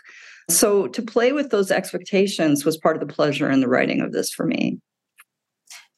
so 0.50 0.88
to 0.88 1.02
play 1.02 1.32
with 1.32 1.50
those 1.50 1.72
expectations 1.72 2.66
was 2.66 2.78
part 2.78 2.96
of 2.96 3.08
the 3.08 3.14
pleasure 3.14 3.50
in 3.50 3.62
the 3.62 3.68
writing 3.68 4.02
of 4.02 4.12
this 4.12 4.32
for 4.32 4.46
me. 4.46 4.80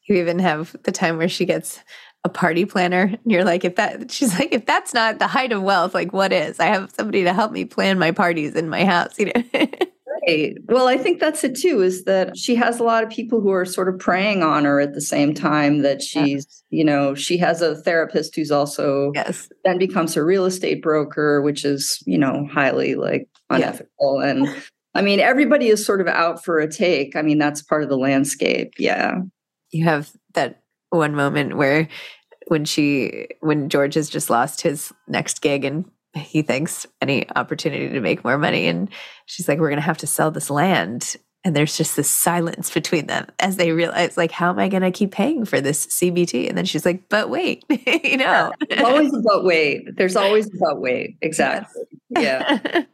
You 0.07 0.15
even 0.15 0.39
have 0.39 0.75
the 0.83 0.91
time 0.91 1.17
where 1.17 1.27
she 1.27 1.45
gets 1.45 1.81
a 2.23 2.29
party 2.29 2.63
planner. 2.63 3.01
And 3.01 3.31
you're 3.31 3.43
like, 3.43 3.65
if 3.65 3.75
that, 3.75 4.09
she's 4.09 4.37
like, 4.39 4.53
if 4.53 4.65
that's 4.65 4.93
not 4.93 5.19
the 5.19 5.27
height 5.27 5.51
of 5.51 5.63
wealth, 5.63 5.93
like 5.93 6.13
what 6.13 6.31
is? 6.31 6.59
I 6.59 6.67
have 6.67 6.91
somebody 6.91 7.23
to 7.23 7.33
help 7.33 7.51
me 7.51 7.65
plan 7.65 7.99
my 7.99 8.11
parties 8.11 8.55
in 8.55 8.69
my 8.69 8.85
house, 8.85 9.19
you 9.19 9.31
know? 9.33 9.67
right. 10.27 10.55
Well, 10.65 10.87
I 10.87 10.97
think 10.97 11.19
that's 11.19 11.43
it 11.43 11.55
too, 11.55 11.81
is 11.81 12.03
that 12.05 12.37
she 12.37 12.55
has 12.55 12.79
a 12.79 12.83
lot 12.83 13.03
of 13.03 13.09
people 13.09 13.41
who 13.41 13.51
are 13.51 13.65
sort 13.65 13.89
of 13.89 13.99
preying 13.99 14.43
on 14.43 14.65
her 14.65 14.79
at 14.79 14.93
the 14.93 15.01
same 15.01 15.33
time 15.33 15.81
that 15.81 16.01
she's, 16.01 16.63
yeah. 16.69 16.77
you 16.77 16.83
know, 16.83 17.15
she 17.15 17.37
has 17.37 17.61
a 17.61 17.75
therapist 17.75 18.35
who's 18.35 18.51
also 18.51 19.11
yes. 19.15 19.49
then 19.65 19.77
becomes 19.77 20.15
a 20.17 20.23
real 20.23 20.45
estate 20.45 20.81
broker, 20.81 21.41
which 21.41 21.65
is, 21.65 22.01
you 22.05 22.17
know, 22.17 22.47
highly 22.51 22.95
like 22.95 23.27
unethical. 23.49 24.21
Yeah. 24.21 24.29
And 24.29 24.63
I 24.93 25.01
mean, 25.01 25.19
everybody 25.19 25.67
is 25.67 25.85
sort 25.85 26.01
of 26.01 26.07
out 26.07 26.43
for 26.43 26.59
a 26.59 26.71
take. 26.71 27.15
I 27.15 27.21
mean, 27.21 27.37
that's 27.37 27.61
part 27.61 27.83
of 27.83 27.89
the 27.89 27.97
landscape. 27.97 28.73
Yeah. 28.77 29.19
You 29.71 29.83
have 29.83 30.11
that 30.33 30.61
one 30.89 31.15
moment 31.15 31.57
where 31.57 31.87
when 32.47 32.65
she 32.65 33.27
when 33.41 33.69
George 33.69 33.95
has 33.95 34.09
just 34.09 34.29
lost 34.29 34.61
his 34.61 34.93
next 35.07 35.41
gig 35.41 35.65
and 35.65 35.85
he 36.13 36.41
thinks 36.41 36.87
any 37.01 37.29
opportunity 37.35 37.89
to 37.89 37.99
make 37.99 38.23
more 38.23 38.37
money 38.37 38.67
and 38.67 38.89
she's 39.25 39.47
like 39.47 39.59
we're 39.59 39.69
going 39.69 39.79
to 39.79 39.85
have 39.85 39.97
to 39.99 40.07
sell 40.07 40.31
this 40.31 40.49
land. 40.49 41.15
And 41.43 41.55
there's 41.55 41.77
just 41.77 41.95
this 41.95 42.09
silence 42.09 42.69
between 42.73 43.05
them 43.07 43.27
as 43.39 43.55
they 43.55 43.71
realize 43.71 44.17
like 44.17 44.31
how 44.31 44.49
am 44.49 44.59
i 44.59 44.67
going 44.67 44.81
to 44.81 44.91
keep 44.91 45.11
paying 45.11 45.45
for 45.45 45.61
this 45.61 45.87
cbt 45.87 46.49
and 46.49 46.57
then 46.57 46.65
she's 46.65 46.85
like 46.85 47.07
but 47.07 47.29
wait 47.29 47.63
you 47.69 48.17
know? 48.17 48.51
yeah, 48.69 48.83
always 48.83 49.13
about 49.13 49.45
wait. 49.45 49.95
There's 49.95 50.15
always 50.17 50.47
about 50.47 50.81
wait. 50.81 51.17
Exactly. 51.21 51.83
Yes. 52.09 52.59
yeah. 52.63 52.83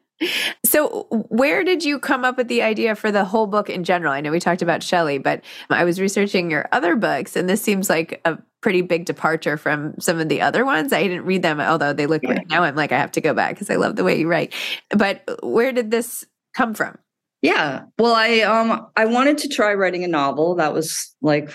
So, 0.66 1.08
where 1.10 1.64
did 1.64 1.84
you 1.84 2.00
come 2.00 2.24
up 2.24 2.38
with 2.38 2.48
the 2.48 2.62
idea 2.62 2.96
for 2.96 3.12
the 3.12 3.26
whole 3.26 3.48
book 3.48 3.70
in 3.70 3.84
general? 3.84 4.14
I 4.14 4.22
know 4.22 4.32
we 4.32 4.40
talked 4.40 4.62
about 4.62 4.82
Shelly, 4.82 5.18
but 5.18 5.44
I 5.70 5.84
was 5.84 6.00
researching 6.00 6.50
your 6.50 6.70
other 6.72 6.96
books, 6.96 7.36
and 7.36 7.50
this 7.50 7.62
seems 7.62 7.90
like 7.90 8.22
a 8.24 8.38
pretty 8.64 8.82
big 8.82 9.06
departure 9.06 9.58
from 9.58 9.94
some 10.00 10.20
of 10.20 10.30
the 10.30 10.42
other 10.42 10.66
ones. 10.66 10.94
I 10.94 11.04
didn't 11.04 11.26
read 11.26 11.44
them, 11.44 11.60
although 11.60 11.94
they 11.94 12.08
look 12.08 12.24
yeah. 12.24 12.36
great. 12.36 12.50
Now 12.50 12.64
I'm 12.64 12.76
like, 12.76 12.92
I 12.92 12.98
have 12.98 13.12
to 13.12 13.22
go 13.22 13.34
back 13.34 13.54
because 13.54 13.70
I 13.70 13.76
love 13.76 13.98
the 13.98 14.04
way 14.04 14.20
you 14.20 14.28
write. 14.28 14.54
But 14.90 15.22
where 15.44 15.72
did 15.72 15.92
this 15.92 16.26
come 16.56 16.74
from? 16.74 16.98
Yeah. 17.44 17.84
Well, 18.00 18.16
I 18.16 18.40
um 18.40 18.88
I 18.96 19.06
wanted 19.06 19.38
to 19.40 19.50
try 19.50 19.74
writing 19.74 20.06
a 20.06 20.08
novel. 20.08 20.56
That 20.56 20.74
was 20.74 21.14
like 21.22 21.52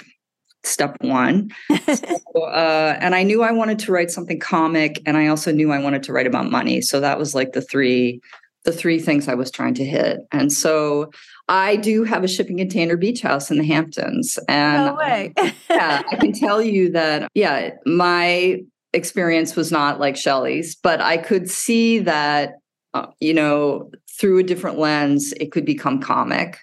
step 0.62 0.98
one. 1.00 1.50
so, 1.94 2.42
uh, 2.42 2.96
and 3.00 3.14
I 3.14 3.22
knew 3.22 3.42
I 3.42 3.52
wanted 3.52 3.78
to 3.80 3.92
write 3.92 4.10
something 4.10 4.38
comic, 4.38 5.00
and 5.06 5.16
I 5.16 5.28
also 5.28 5.50
knew 5.50 5.72
I 5.72 5.78
wanted 5.78 6.02
to 6.04 6.12
write 6.12 6.26
about 6.26 6.50
money. 6.50 6.82
So 6.82 7.00
that 7.00 7.18
was 7.18 7.34
like 7.34 7.52
the 7.52 7.62
three 7.62 8.20
the 8.64 8.72
three 8.72 8.98
things 8.98 9.28
I 9.28 9.34
was 9.34 9.50
trying 9.50 9.74
to 9.74 9.84
hit. 9.84 10.18
And 10.30 10.52
so 10.52 11.10
I 11.48 11.76
do 11.76 12.04
have 12.04 12.24
a 12.24 12.28
shipping 12.28 12.58
container 12.58 12.96
beach 12.96 13.22
house 13.22 13.50
in 13.50 13.58
the 13.58 13.64
Hamptons. 13.64 14.38
And 14.48 14.86
no 14.86 14.94
way. 14.94 15.32
yeah, 15.70 16.02
I 16.10 16.16
can 16.16 16.32
tell 16.32 16.60
you 16.60 16.90
that, 16.92 17.30
yeah, 17.34 17.70
my 17.86 18.60
experience 18.92 19.56
was 19.56 19.72
not 19.72 19.98
like 20.00 20.16
Shelly's, 20.16 20.76
but 20.76 21.00
I 21.00 21.16
could 21.16 21.50
see 21.50 22.00
that, 22.00 22.54
uh, 22.94 23.06
you 23.20 23.32
know, 23.34 23.90
through 24.20 24.38
a 24.38 24.42
different 24.42 24.78
lens, 24.78 25.32
it 25.40 25.52
could 25.52 25.64
become 25.64 26.00
comic. 26.00 26.58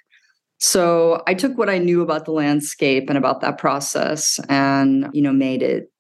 So 0.59 1.23
I 1.27 1.33
took 1.33 1.57
what 1.57 1.69
I 1.69 1.77
knew 1.77 2.01
about 2.01 2.25
the 2.25 2.31
landscape 2.31 3.09
and 3.09 3.17
about 3.17 3.41
that 3.41 3.57
process 3.57 4.39
and, 4.49 5.07
you 5.13 5.21
know, 5.21 5.33
made 5.33 5.61
it 5.61 5.91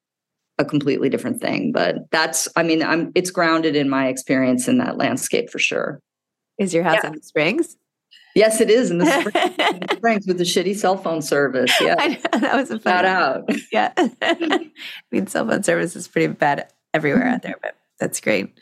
a 0.57 0.65
completely 0.65 1.09
different 1.09 1.41
thing. 1.41 1.71
But 1.71 1.97
that's, 2.11 2.47
I 2.55 2.63
mean, 2.63 2.81
I'm 2.81 3.11
it's 3.15 3.31
grounded 3.31 3.75
in 3.75 3.89
my 3.89 4.07
experience 4.07 4.67
in 4.67 4.77
that 4.77 4.97
landscape 4.97 5.49
for 5.49 5.59
sure. 5.59 5.99
Is 6.57 6.73
your 6.73 6.83
house 6.83 6.99
Yeah. 7.03 7.09
in 7.09 7.15
the 7.15 7.21
Springs? 7.21 7.75
Yes, 8.35 8.59
it 8.59 8.69
is 8.69 8.91
in 8.91 8.97
the 8.97 9.05
Springs, 9.05 9.55
in 9.57 9.79
the 9.79 9.87
Springs 9.95 10.27
with 10.27 10.37
the 10.37 10.43
shitty 10.43 10.75
cell 10.75 10.97
phone 10.97 11.21
service. 11.21 11.73
Yeah. 11.79 11.95
I 11.97 12.07
know, 12.09 12.39
that 12.39 12.55
was 12.55 12.69
a 12.69 12.81
Shout 12.81 13.05
out. 13.05 13.49
Yeah. 13.71 13.93
I 13.97 14.69
mean, 15.09 15.27
cell 15.27 15.47
phone 15.47 15.63
service 15.63 15.95
is 15.95 16.09
pretty 16.09 16.33
bad 16.33 16.67
everywhere 16.93 17.27
out 17.27 17.43
there, 17.43 17.55
but 17.61 17.77
that's 17.97 18.19
great. 18.19 18.59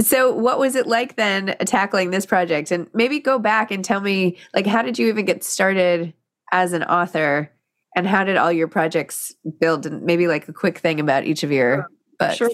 So, 0.00 0.32
what 0.32 0.60
was 0.60 0.76
it 0.76 0.86
like 0.86 1.16
then 1.16 1.56
tackling 1.66 2.10
this 2.10 2.26
project? 2.26 2.70
And 2.70 2.88
maybe 2.94 3.18
go 3.18 3.40
back 3.40 3.72
and 3.72 3.84
tell 3.84 4.00
me, 4.00 4.38
like, 4.54 4.66
how 4.66 4.82
did 4.82 5.00
you 5.00 5.08
even 5.08 5.24
get 5.24 5.42
started 5.42 6.14
as 6.52 6.72
an 6.72 6.84
author? 6.84 7.50
And 7.96 8.06
how 8.06 8.22
did 8.22 8.36
all 8.36 8.52
your 8.52 8.68
projects 8.68 9.34
build? 9.58 9.84
And 9.84 10.02
maybe 10.02 10.28
like 10.28 10.46
a 10.48 10.52
quick 10.52 10.78
thing 10.78 11.00
about 11.00 11.24
each 11.24 11.42
of 11.42 11.50
your 11.50 11.88
books. 12.20 12.36
Sure. 12.36 12.50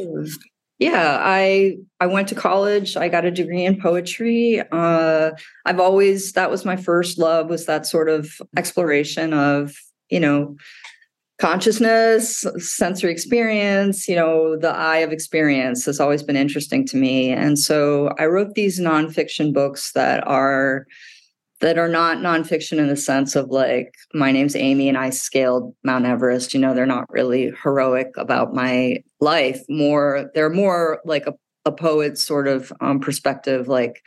Yeah, 0.78 1.19
I 1.21 1.76
I 2.00 2.07
went 2.07 2.28
to 2.28 2.35
college. 2.35 2.97
I 2.97 3.09
got 3.09 3.25
a 3.25 3.31
degree 3.31 3.64
in 3.64 3.81
poetry. 3.81 4.61
Uh, 4.73 5.31
I've 5.66 5.78
always 5.78 6.33
that 6.33 6.50
was 6.50 6.64
my 6.64 6.76
first 6.76 7.19
love 7.19 7.49
was 7.49 7.66
that 7.66 7.87
sort 7.87 8.09
of 8.09 8.43
exploration 8.57 9.33
of 9.33 9.76
you 10.11 10.19
know 10.19 10.57
consciousness, 11.40 12.45
sensory 12.59 13.12
experience. 13.12 14.09
You 14.09 14.16
know, 14.16 14.57
the 14.57 14.71
eye 14.75 14.99
of 14.99 15.12
experience 15.12 15.85
has 15.87 16.00
always 16.00 16.23
been 16.25 16.37
interesting 16.37 16.85
to 16.87 16.97
me, 16.97 17.31
and 17.31 17.57
so 17.57 18.12
I 18.19 18.26
wrote 18.26 18.54
these 18.54 18.81
nonfiction 18.81 19.52
books 19.52 19.93
that 19.93 20.26
are 20.26 20.87
that 21.64 21.78
are 21.78 21.88
not 21.88 22.18
nonfiction 22.18 22.76
in 22.76 22.88
the 22.88 22.97
sense 22.97 23.35
of 23.35 23.49
like 23.49 23.94
my 24.12 24.30
name's 24.30 24.54
Amy 24.54 24.87
and 24.87 24.99
I 24.99 25.09
scaled 25.09 25.75
Mount 25.83 26.04
Everest. 26.04 26.52
You 26.52 26.61
know, 26.61 26.75
they're 26.75 26.85
not 26.85 27.06
really 27.09 27.54
heroic 27.62 28.09
about 28.18 28.52
my 28.52 29.02
life. 29.18 29.62
More, 29.71 30.30
they're 30.35 30.50
more 30.50 31.00
like 31.06 31.26
a, 31.26 31.33
a 31.64 31.73
poet's 31.73 32.23
sort 32.23 32.49
of 32.49 32.71
um, 32.83 33.00
perspective. 33.00 33.66
Like, 33.66 34.02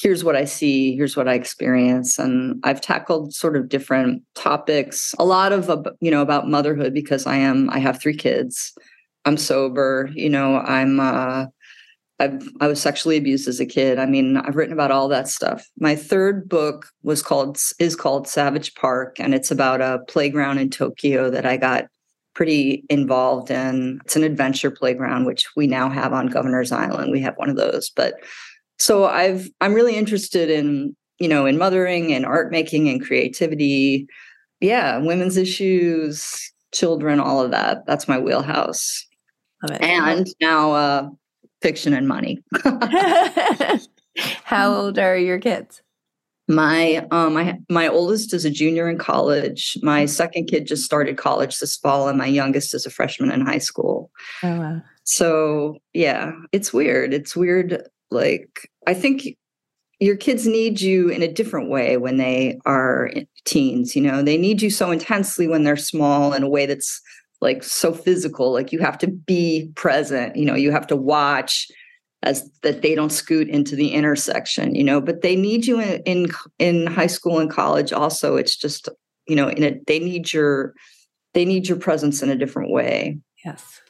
here's 0.00 0.24
what 0.24 0.36
I 0.36 0.46
see, 0.46 0.96
here's 0.96 1.18
what 1.18 1.28
I 1.28 1.34
experience, 1.34 2.18
and 2.18 2.58
I've 2.64 2.80
tackled 2.80 3.34
sort 3.34 3.58
of 3.58 3.68
different 3.68 4.22
topics. 4.34 5.14
A 5.18 5.24
lot 5.26 5.52
of 5.52 5.86
you 6.00 6.10
know 6.10 6.22
about 6.22 6.48
motherhood 6.48 6.94
because 6.94 7.26
I 7.26 7.36
am 7.36 7.68
I 7.68 7.78
have 7.78 8.00
three 8.00 8.16
kids. 8.16 8.72
I'm 9.26 9.36
sober. 9.36 10.08
You 10.14 10.30
know, 10.30 10.60
I'm. 10.60 10.98
uh 10.98 11.46
I've, 12.18 12.48
I 12.60 12.66
was 12.66 12.80
sexually 12.80 13.16
abused 13.16 13.46
as 13.46 13.60
a 13.60 13.66
kid. 13.66 13.98
I 13.98 14.06
mean, 14.06 14.38
I've 14.38 14.56
written 14.56 14.72
about 14.72 14.90
all 14.90 15.08
that 15.08 15.28
stuff. 15.28 15.66
My 15.78 15.94
third 15.94 16.48
book 16.48 16.86
was 17.02 17.22
called 17.22 17.58
is 17.78 17.94
called 17.94 18.26
Savage 18.26 18.74
Park, 18.74 19.16
and 19.20 19.34
it's 19.34 19.50
about 19.50 19.80
a 19.82 20.00
playground 20.08 20.58
in 20.58 20.70
Tokyo 20.70 21.28
that 21.30 21.44
I 21.44 21.56
got 21.58 21.86
pretty 22.34 22.84
involved 22.88 23.50
in. 23.50 24.00
It's 24.04 24.16
an 24.16 24.24
adventure 24.24 24.70
playground, 24.70 25.26
which 25.26 25.46
we 25.56 25.66
now 25.66 25.90
have 25.90 26.12
on 26.12 26.28
Governor's 26.28 26.72
Island. 26.72 27.12
We 27.12 27.20
have 27.20 27.36
one 27.36 27.50
of 27.50 27.56
those. 27.56 27.90
But 27.90 28.14
so 28.78 29.06
I've 29.06 29.48
I'm 29.60 29.74
really 29.74 29.96
interested 29.96 30.50
in 30.50 30.96
you 31.18 31.28
know 31.28 31.44
in 31.44 31.58
mothering 31.58 32.14
and 32.14 32.24
art 32.24 32.50
making 32.50 32.88
and 32.88 33.02
creativity. 33.02 34.06
Yeah, 34.60 34.98
women's 34.98 35.36
issues, 35.36 36.50
children, 36.72 37.20
all 37.20 37.42
of 37.42 37.50
that. 37.50 37.84
That's 37.86 38.08
my 38.08 38.18
wheelhouse. 38.18 39.06
And 39.80 40.26
now 40.40 40.72
uh, 40.72 41.08
fiction 41.66 41.92
and 41.92 42.06
money. 42.06 42.44
how 44.44 44.72
old 44.72 45.00
are 45.00 45.16
your 45.16 45.40
kids? 45.40 45.82
My 46.48 47.04
um 47.10 47.34
my 47.34 47.58
my 47.68 47.88
oldest 47.88 48.32
is 48.32 48.44
a 48.44 48.50
junior 48.50 48.88
in 48.88 48.98
college. 48.98 49.76
My 49.82 50.06
second 50.06 50.46
kid 50.46 50.68
just 50.68 50.84
started 50.84 51.16
college 51.16 51.58
this 51.58 51.76
fall, 51.76 52.08
and 52.08 52.16
my 52.16 52.26
youngest 52.26 52.72
is 52.72 52.86
a 52.86 52.90
freshman 52.90 53.32
in 53.32 53.40
high 53.40 53.58
school. 53.58 54.12
Oh, 54.44 54.60
wow. 54.60 54.82
So 55.02 55.78
yeah, 55.92 56.30
it's 56.52 56.72
weird. 56.72 57.12
It's 57.12 57.34
weird. 57.34 57.82
Like 58.12 58.70
I 58.86 58.94
think 58.94 59.36
your 59.98 60.16
kids 60.16 60.46
need 60.46 60.80
you 60.80 61.08
in 61.08 61.22
a 61.22 61.32
different 61.32 61.68
way 61.68 61.96
when 61.96 62.16
they 62.16 62.60
are 62.64 63.10
teens. 63.44 63.96
You 63.96 64.02
know, 64.02 64.22
they 64.22 64.38
need 64.38 64.62
you 64.62 64.70
so 64.70 64.92
intensely 64.92 65.48
when 65.48 65.64
they're 65.64 65.76
small 65.76 66.32
in 66.32 66.44
a 66.44 66.48
way 66.48 66.66
that's 66.66 67.00
like 67.40 67.62
so 67.62 67.92
physical. 67.92 68.52
Like 68.52 68.72
you 68.72 68.78
have 68.80 68.98
to 68.98 69.08
be 69.08 69.72
present. 69.74 70.36
You 70.36 70.44
know, 70.44 70.54
you 70.54 70.72
have 70.72 70.86
to 70.88 70.96
watch 70.96 71.68
as 72.22 72.50
that 72.62 72.82
they 72.82 72.94
don't 72.94 73.12
scoot 73.12 73.48
into 73.48 73.76
the 73.76 73.92
intersection. 73.92 74.74
You 74.74 74.84
know, 74.84 75.00
but 75.00 75.22
they 75.22 75.36
need 75.36 75.66
you 75.66 75.80
in 75.80 76.02
in, 76.02 76.26
in 76.58 76.86
high 76.86 77.06
school 77.06 77.38
and 77.38 77.50
college. 77.50 77.92
Also, 77.92 78.36
it's 78.36 78.56
just 78.56 78.88
you 79.26 79.36
know, 79.36 79.48
in 79.48 79.62
a 79.62 79.78
they 79.86 79.98
need 79.98 80.32
your 80.32 80.74
they 81.34 81.44
need 81.44 81.68
your 81.68 81.78
presence 81.78 82.22
in 82.22 82.30
a 82.30 82.36
different 82.36 82.70
way. 82.70 83.18
Yes. 83.44 83.80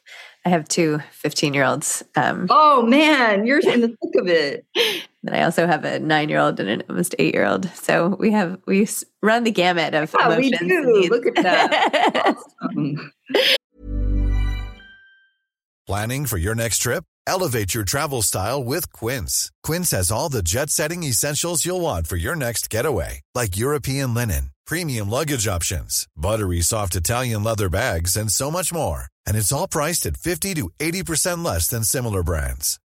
I 0.45 0.49
have 0.49 0.69
two 0.69 1.01
15 1.11 1.55
year 1.55 1.65
olds. 1.65 2.05
Um, 2.15 2.47
Oh 2.51 2.83
man, 2.83 3.47
you're 3.47 3.59
in 3.59 3.81
the 3.81 3.89
thick 3.89 4.21
of 4.21 4.29
it. 4.29 4.65
Then 5.27 5.35
I 5.35 5.43
also 5.43 5.67
have 5.67 5.85
a 5.85 5.99
nine 5.99 6.29
year 6.29 6.39
old 6.39 6.59
and 6.61 6.69
an 6.69 6.83
almost 6.89 7.15
eight 7.19 7.35
year 7.35 7.45
old. 7.45 7.69
So 7.75 8.17
we 8.19 8.31
have 8.31 8.59
we 8.67 8.89
run 9.23 9.45
the 9.45 9.51
gamut 9.51 9.93
of 9.95 10.15
Yeah, 10.19 10.29
we 10.39 10.49
emotions. 10.49 10.61
and 10.61 10.71
do. 10.71 10.93
needs. 10.93 11.11
Look 11.11 11.27
at 11.27 11.35
that. 11.43 12.37
Um, 12.63 13.13
Planning 15.87 16.27
for 16.27 16.37
your 16.37 16.55
next 16.55 16.79
trip? 16.79 17.05
Elevate 17.29 17.75
your 17.75 17.85
travel 17.85 18.23
style 18.23 18.63
with 18.63 18.93
Quince. 18.93 19.51
Quince 19.63 19.91
has 19.93 20.11
all 20.11 20.29
the 20.29 20.43
jet 20.43 20.71
setting 20.71 21.03
essentials 21.05 21.65
you'll 21.65 21.81
want 21.81 22.07
for 22.09 22.17
your 22.17 22.35
next 22.37 22.71
getaway, 22.71 23.21
like 23.35 23.57
European 23.57 24.13
linen, 24.15 24.51
premium 24.67 25.09
luggage 25.11 25.47
options, 25.47 26.07
buttery 26.17 26.61
soft 26.61 26.95
Italian 26.97 27.43
leather 27.45 27.69
bags, 27.69 28.17
and 28.17 28.31
so 28.33 28.51
much 28.51 28.73
more. 28.73 29.07
And 29.27 29.37
it's 29.37 29.53
all 29.53 29.69
priced 29.69 30.07
at 30.07 30.17
50 30.17 30.55
to 30.55 30.71
80% 30.81 31.45
less 31.45 31.69
than 31.69 31.83
similar 31.85 32.23
brands. 32.25 32.79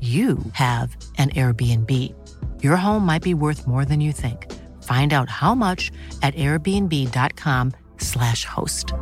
you 0.00 0.38
have 0.52 0.96
an 1.18 1.30
Airbnb. 1.30 2.14
Your 2.62 2.76
home 2.76 3.04
might 3.04 3.22
be 3.22 3.34
worth 3.34 3.66
more 3.66 3.84
than 3.84 4.00
you 4.00 4.12
think. 4.12 4.46
Find 4.84 5.12
out 5.12 5.28
how 5.28 5.56
much 5.56 5.90
at 6.22 6.36
airbnb.com/slash 6.36 8.44
host. 8.44 8.92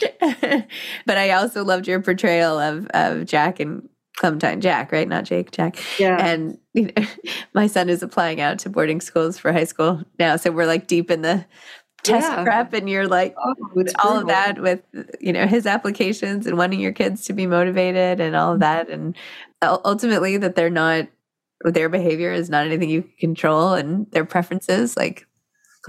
but 0.20 1.18
I 1.18 1.32
also 1.32 1.62
loved 1.62 1.86
your 1.86 2.00
portrayal 2.00 2.58
of 2.58 2.86
of 2.94 3.26
Jack 3.26 3.60
and 3.60 3.86
Clementine 4.16 4.60
Jack, 4.60 4.92
right? 4.92 5.08
Not 5.08 5.24
Jake, 5.24 5.50
Jack. 5.50 5.78
Yeah. 5.98 6.16
And 6.18 6.58
you 6.74 6.90
know, 6.96 7.06
my 7.54 7.66
son 7.66 7.88
is 7.88 8.02
applying 8.02 8.40
out 8.40 8.58
to 8.60 8.70
boarding 8.70 9.00
schools 9.00 9.38
for 9.38 9.52
high 9.52 9.64
school 9.64 10.02
now, 10.18 10.36
so 10.36 10.50
we're 10.50 10.66
like 10.66 10.86
deep 10.86 11.10
in 11.10 11.22
the 11.22 11.44
test 12.02 12.28
Yeah. 12.28 12.44
prep, 12.44 12.72
and 12.72 12.88
you're 12.88 13.08
like 13.08 13.34
oh, 13.38 13.84
all 14.02 14.18
of 14.18 14.26
that 14.28 14.60
with 14.60 14.82
you 15.20 15.32
know 15.32 15.46
his 15.46 15.66
applications 15.66 16.46
and 16.46 16.56
wanting 16.56 16.80
your 16.80 16.92
kids 16.92 17.24
to 17.26 17.32
be 17.32 17.46
motivated 17.46 18.20
and 18.20 18.36
all 18.36 18.54
of 18.54 18.60
that, 18.60 18.88
and 18.88 19.16
ultimately 19.62 20.36
that 20.36 20.56
they're 20.56 20.70
not 20.70 21.06
their 21.64 21.88
behavior 21.88 22.32
is 22.32 22.48
not 22.48 22.66
anything 22.66 22.88
you 22.88 23.02
can 23.02 23.12
control 23.18 23.74
and 23.74 24.10
their 24.12 24.24
preferences, 24.24 24.96
like 24.96 25.26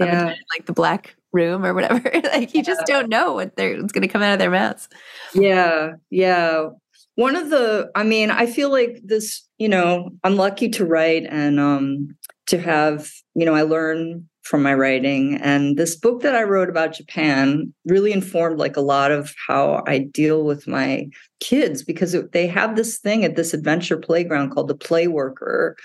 yeah. 0.00 0.34
like 0.54 0.66
the 0.66 0.72
black 0.72 1.16
room 1.32 1.64
or 1.64 1.74
whatever. 1.74 2.10
like 2.32 2.54
you 2.54 2.58
yeah. 2.58 2.62
just 2.62 2.86
don't 2.86 3.08
know 3.08 3.32
what 3.32 3.56
they're 3.56 3.80
what's 3.80 3.92
going 3.92 4.02
to 4.02 4.08
come 4.08 4.22
out 4.22 4.32
of 4.32 4.38
their 4.38 4.50
mouths. 4.50 4.88
Yeah, 5.34 5.92
yeah. 6.10 6.68
One 7.14 7.36
of 7.36 7.50
the, 7.50 7.90
I 7.94 8.04
mean, 8.04 8.30
I 8.30 8.46
feel 8.46 8.70
like 8.70 9.00
this. 9.04 9.46
You 9.58 9.68
know, 9.68 10.10
I'm 10.24 10.36
lucky 10.36 10.68
to 10.70 10.84
write 10.84 11.24
and 11.28 11.58
um 11.58 12.16
to 12.46 12.58
have. 12.58 13.10
You 13.34 13.46
know, 13.46 13.54
I 13.54 13.62
learn 13.62 14.28
from 14.42 14.62
my 14.62 14.74
writing, 14.74 15.36
and 15.36 15.76
this 15.76 15.96
book 15.96 16.22
that 16.22 16.34
I 16.34 16.42
wrote 16.42 16.68
about 16.68 16.94
Japan 16.94 17.72
really 17.86 18.12
informed 18.12 18.58
like 18.58 18.76
a 18.76 18.80
lot 18.80 19.10
of 19.10 19.34
how 19.46 19.84
I 19.86 19.98
deal 19.98 20.44
with 20.44 20.66
my 20.66 21.08
kids 21.40 21.82
because 21.82 22.16
they 22.32 22.46
have 22.46 22.76
this 22.76 22.98
thing 22.98 23.24
at 23.24 23.36
this 23.36 23.54
adventure 23.54 23.96
playground 23.96 24.50
called 24.50 24.68
the 24.68 24.74
Play 24.74 25.06
Worker 25.08 25.76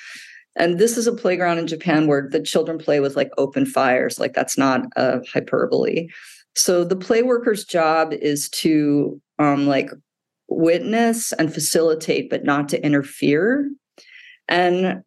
and 0.58 0.80
this 0.80 0.98
is 0.98 1.08
a 1.08 1.16
playground 1.16 1.60
in 1.60 1.68
Japan 1.68 2.08
where 2.08 2.28
the 2.30 2.42
children 2.42 2.78
play 2.80 3.00
with 3.00 3.16
like 3.16 3.30
open 3.38 3.66
fires. 3.66 4.20
Like 4.20 4.34
that's 4.34 4.58
not 4.58 4.82
a 4.96 5.22
hyperbole. 5.32 6.10
So 6.56 6.84
the 6.84 6.96
play 6.96 7.22
worker's 7.22 7.64
job 7.64 8.12
is 8.14 8.50
to 8.50 9.22
um, 9.38 9.68
like 9.68 9.92
witness 10.50 11.32
and 11.34 11.54
facilitate, 11.54 12.30
but 12.30 12.44
not 12.44 12.70
to 12.70 12.84
interfere. 12.84 13.70
And 14.48 15.04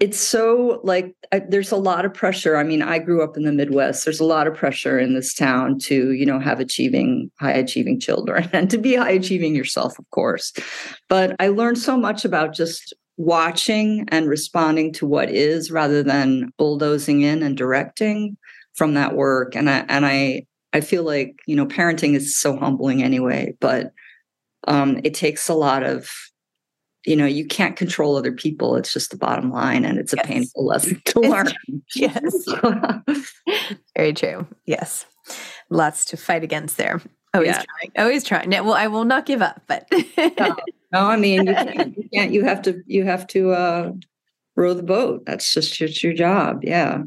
it's 0.00 0.20
so 0.20 0.80
like 0.84 1.14
I, 1.32 1.40
there's 1.40 1.72
a 1.72 1.76
lot 1.76 2.04
of 2.04 2.14
pressure. 2.14 2.56
I 2.56 2.62
mean, 2.62 2.82
I 2.82 2.98
grew 2.98 3.22
up 3.22 3.36
in 3.36 3.42
the 3.42 3.52
Midwest. 3.52 4.04
There's 4.04 4.20
a 4.20 4.24
lot 4.24 4.46
of 4.46 4.54
pressure 4.54 4.98
in 4.98 5.14
this 5.14 5.34
town 5.34 5.78
to, 5.80 6.12
you 6.12 6.24
know, 6.24 6.38
have 6.38 6.60
achieving, 6.60 7.30
high 7.40 7.52
achieving 7.52 7.98
children 7.98 8.48
and 8.52 8.70
to 8.70 8.78
be 8.78 8.94
high 8.94 9.10
achieving 9.10 9.56
yourself, 9.56 9.98
of 9.98 10.08
course. 10.10 10.52
But 11.08 11.34
I 11.40 11.48
learned 11.48 11.78
so 11.78 11.96
much 11.96 12.24
about 12.24 12.54
just 12.54 12.94
watching 13.16 14.06
and 14.08 14.28
responding 14.28 14.92
to 14.92 15.06
what 15.06 15.28
is 15.28 15.72
rather 15.72 16.04
than 16.04 16.52
bulldozing 16.56 17.22
in 17.22 17.42
and 17.42 17.56
directing 17.56 18.36
from 18.74 18.94
that 18.94 19.16
work 19.16 19.56
and 19.56 19.68
i 19.68 19.84
and 19.88 20.06
i 20.06 20.40
i 20.72 20.80
feel 20.80 21.02
like 21.02 21.34
you 21.44 21.56
know 21.56 21.66
parenting 21.66 22.14
is 22.14 22.36
so 22.38 22.56
humbling 22.56 23.02
anyway 23.02 23.52
but 23.58 23.90
um 24.68 25.00
it 25.02 25.14
takes 25.14 25.48
a 25.48 25.54
lot 25.54 25.82
of 25.82 26.08
you 27.06 27.16
know 27.16 27.26
you 27.26 27.46
can't 27.46 27.76
control 27.76 28.16
other 28.16 28.32
people 28.32 28.76
it's 28.76 28.92
just 28.92 29.10
the 29.10 29.16
bottom 29.16 29.50
line 29.50 29.84
and 29.84 29.98
it's 29.98 30.12
a 30.12 30.16
yes. 30.16 30.26
painful 30.26 30.66
lesson 30.66 31.00
to 31.04 31.20
learn 31.20 31.46
yes 31.94 32.46
very 33.96 34.12
true 34.12 34.46
yes 34.66 35.06
lots 35.70 36.04
to 36.04 36.16
fight 36.16 36.42
against 36.42 36.76
there 36.76 37.00
always 37.34 37.48
yeah. 37.48 37.62
trying 37.62 37.92
always 37.98 38.24
trying 38.24 38.50
well 38.50 38.74
i 38.74 38.86
will 38.86 39.04
not 39.04 39.26
give 39.26 39.42
up 39.42 39.62
but 39.66 39.88
No, 40.92 41.06
I 41.06 41.16
mean 41.16 41.46
you 41.46 41.54
can't, 41.54 41.96
you 41.96 42.08
can't. 42.12 42.32
You 42.32 42.44
have 42.44 42.62
to. 42.62 42.82
You 42.86 43.04
have 43.04 43.26
to 43.28 43.52
uh, 43.52 43.92
row 44.56 44.74
the 44.74 44.82
boat. 44.82 45.24
That's 45.26 45.52
just 45.52 45.78
your, 45.80 45.88
your 45.88 46.14
job. 46.14 46.60
Yeah. 46.62 47.02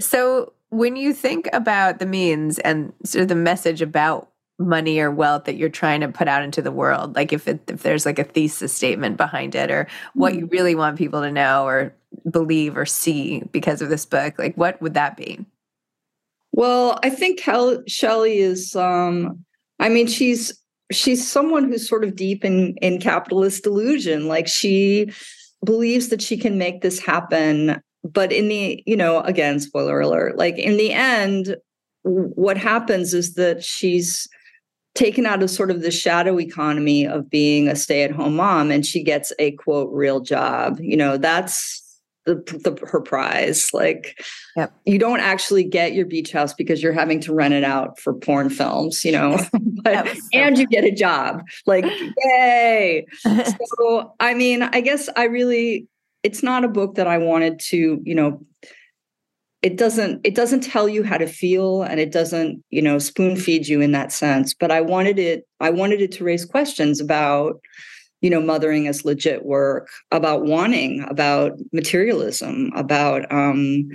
So 0.00 0.52
when 0.70 0.96
you 0.96 1.12
think 1.12 1.48
about 1.52 1.98
the 1.98 2.06
means 2.06 2.58
and 2.60 2.92
sort 3.04 3.22
of 3.22 3.28
the 3.28 3.34
message 3.34 3.82
about 3.82 4.30
money 4.58 5.00
or 5.00 5.10
wealth 5.10 5.44
that 5.44 5.56
you're 5.56 5.68
trying 5.68 6.00
to 6.00 6.08
put 6.08 6.28
out 6.28 6.42
into 6.42 6.62
the 6.62 6.70
world, 6.70 7.16
like 7.16 7.32
if 7.32 7.48
it, 7.48 7.60
if 7.68 7.82
there's 7.82 8.06
like 8.06 8.18
a 8.18 8.24
thesis 8.24 8.72
statement 8.72 9.16
behind 9.16 9.54
it, 9.54 9.70
or 9.70 9.86
what 10.14 10.34
you 10.34 10.46
mm. 10.46 10.52
really 10.52 10.74
want 10.74 10.98
people 10.98 11.22
to 11.22 11.32
know 11.32 11.64
or 11.64 11.92
believe 12.30 12.76
or 12.76 12.86
see 12.86 13.42
because 13.52 13.82
of 13.82 13.88
this 13.88 14.06
book, 14.06 14.38
like 14.38 14.56
what 14.56 14.80
would 14.80 14.94
that 14.94 15.16
be? 15.16 15.44
Well, 16.52 17.00
I 17.02 17.10
think 17.10 17.40
Kel- 17.40 17.82
Shelly 17.86 18.38
is. 18.38 18.76
um 18.76 19.44
I 19.80 19.88
mean, 19.88 20.06
she's 20.06 20.56
she's 20.92 21.26
someone 21.26 21.64
who's 21.64 21.88
sort 21.88 22.04
of 22.04 22.16
deep 22.16 22.44
in 22.44 22.76
in 22.76 23.00
capitalist 23.00 23.64
delusion 23.64 24.28
like 24.28 24.46
she 24.46 25.10
believes 25.64 26.08
that 26.08 26.20
she 26.20 26.36
can 26.36 26.58
make 26.58 26.82
this 26.82 26.98
happen 26.98 27.80
but 28.04 28.32
in 28.32 28.48
the 28.48 28.82
you 28.86 28.96
know 28.96 29.20
again 29.20 29.58
spoiler 29.58 30.00
alert 30.00 30.36
like 30.36 30.58
in 30.58 30.76
the 30.76 30.92
end 30.92 31.56
what 32.02 32.58
happens 32.58 33.14
is 33.14 33.34
that 33.34 33.64
she's 33.64 34.28
taken 34.94 35.26
out 35.26 35.42
of 35.42 35.50
sort 35.50 35.70
of 35.70 35.82
the 35.82 35.90
shadow 35.90 36.38
economy 36.38 37.06
of 37.06 37.28
being 37.28 37.68
a 37.68 37.76
stay-at-home 37.76 38.36
mom 38.36 38.70
and 38.70 38.86
she 38.86 39.02
gets 39.02 39.32
a 39.38 39.52
quote 39.52 39.92
real 39.92 40.20
job 40.20 40.78
you 40.80 40.96
know 40.96 41.16
that's 41.16 41.84
the, 42.24 42.34
the 42.36 42.86
her 42.86 43.00
prize. 43.00 43.70
Like, 43.72 44.22
yep. 44.56 44.72
you 44.84 44.98
don't 44.98 45.20
actually 45.20 45.64
get 45.64 45.94
your 45.94 46.06
beach 46.06 46.32
house 46.32 46.54
because 46.54 46.82
you're 46.82 46.92
having 46.92 47.20
to 47.20 47.34
rent 47.34 47.54
it 47.54 47.64
out 47.64 47.98
for 47.98 48.14
porn 48.14 48.50
films, 48.50 49.04
you 49.04 49.12
know. 49.12 49.38
but, 49.82 50.08
so 50.08 50.20
and 50.32 50.58
you 50.58 50.66
get 50.66 50.84
a 50.84 50.90
job. 50.90 51.42
Like, 51.66 51.84
yay! 52.24 53.06
so, 53.24 54.14
I 54.20 54.34
mean, 54.34 54.62
I 54.62 54.80
guess 54.80 55.08
I 55.16 55.24
really, 55.24 55.86
it's 56.22 56.42
not 56.42 56.64
a 56.64 56.68
book 56.68 56.94
that 56.94 57.06
I 57.06 57.18
wanted 57.18 57.60
to, 57.70 58.00
you 58.02 58.14
know. 58.14 58.44
It 59.64 59.78
doesn't. 59.78 60.20
It 60.24 60.34
doesn't 60.34 60.60
tell 60.60 60.88
you 60.88 61.02
how 61.02 61.16
to 61.16 61.26
feel, 61.26 61.82
and 61.82 61.98
it 61.98 62.12
doesn't, 62.12 62.62
you 62.70 62.82
know, 62.82 62.98
spoon 62.98 63.34
feed 63.34 63.66
you 63.66 63.80
in 63.80 63.92
that 63.92 64.12
sense. 64.12 64.52
But 64.52 64.70
I 64.70 64.82
wanted 64.82 65.18
it. 65.18 65.46
I 65.58 65.70
wanted 65.70 66.00
it 66.02 66.12
to 66.12 66.24
raise 66.24 66.44
questions 66.44 67.00
about 67.00 67.60
you 68.24 68.30
know, 68.30 68.40
mothering 68.40 68.88
as 68.88 69.04
legit 69.04 69.44
work, 69.44 69.90
about 70.10 70.46
wanting, 70.46 71.04
about 71.10 71.58
materialism, 71.74 72.72
about, 72.74 73.30
um, 73.30 73.86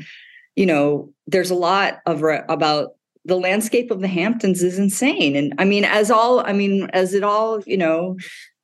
you 0.56 0.68
know, 0.68 1.12
there's 1.26 1.50
a 1.50 1.56
lot 1.56 1.98
of 2.06 2.22
re- 2.22 2.44
about 2.48 2.90
the 3.26 3.40
landscape 3.40 3.90
of 3.90 4.02
the 4.02 4.08
Hamptons 4.08 4.62
is 4.62 4.78
insane. 4.78 5.36
And 5.36 5.56
I 5.58 5.66
mean, 5.66 5.84
as 5.84 6.12
all, 6.12 6.42
I 6.42 6.54
mean, 6.54 6.92
as 6.94 7.16
it 7.16 7.24
all, 7.24 7.64
you 7.66 7.76
know, 7.76 8.18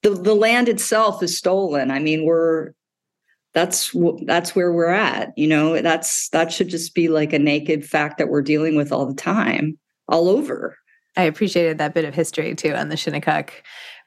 the, 0.04 0.12
the 0.12 0.36
land 0.36 0.70
itself 0.70 1.24
is 1.24 1.36
stolen. 1.36 1.90
I 1.90 1.98
mean, 1.98 2.26
we're, 2.26 2.74
that's 3.56 3.96
that's 4.26 4.56
where 4.56 4.72
we're 4.72 4.90
at 4.90 5.34
you 5.36 5.48
know 5.48 5.82
that's 5.82 6.30
that 6.30 6.52
should 6.52 6.68
just 6.68 6.94
be 6.94 7.08
like 7.08 7.34
a 7.34 7.40
naked 7.40 7.84
fact 7.84 8.20
that 8.20 8.30
we're 8.30 8.42
dealing 8.44 8.76
with 8.76 8.92
all 8.92 9.08
the 9.08 9.16
time 9.16 9.78
all 10.08 10.30
over 10.30 10.78
i 11.18 11.24
appreciated 11.24 11.80
that 11.80 11.94
bit 11.94 12.06
of 12.06 12.14
history 12.14 12.54
too 12.54 12.74
on 12.74 12.90
the 12.90 12.98
shinnecock 12.98 13.52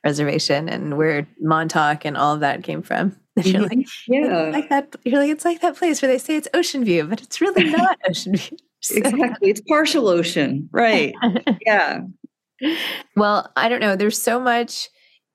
reservation 0.04 0.68
and 0.68 0.96
where 0.96 1.26
Montauk 1.40 2.04
and 2.04 2.16
all 2.16 2.34
of 2.34 2.40
that 2.40 2.62
came 2.62 2.82
from. 2.82 3.16
you're 3.36 3.62
like, 3.62 3.78
mm-hmm. 3.78 4.12
yeah, 4.12 4.50
like 4.50 4.68
that. 4.68 4.96
You're 5.04 5.20
like, 5.20 5.30
it's 5.30 5.44
like 5.44 5.60
that 5.60 5.76
place 5.76 6.02
where 6.02 6.10
they 6.10 6.18
say 6.18 6.36
it's 6.36 6.48
ocean 6.54 6.84
view, 6.84 7.04
but 7.04 7.22
it's 7.22 7.40
really 7.40 7.64
not 7.70 7.98
ocean 8.08 8.36
view. 8.36 8.56
exactly, 8.90 9.50
it's 9.50 9.60
partial 9.62 10.08
ocean, 10.08 10.68
right? 10.72 11.14
yeah. 11.64 12.00
Well, 13.16 13.50
I 13.56 13.68
don't 13.68 13.80
know. 13.80 13.96
There's 13.96 14.20
so 14.20 14.40
much 14.40 14.88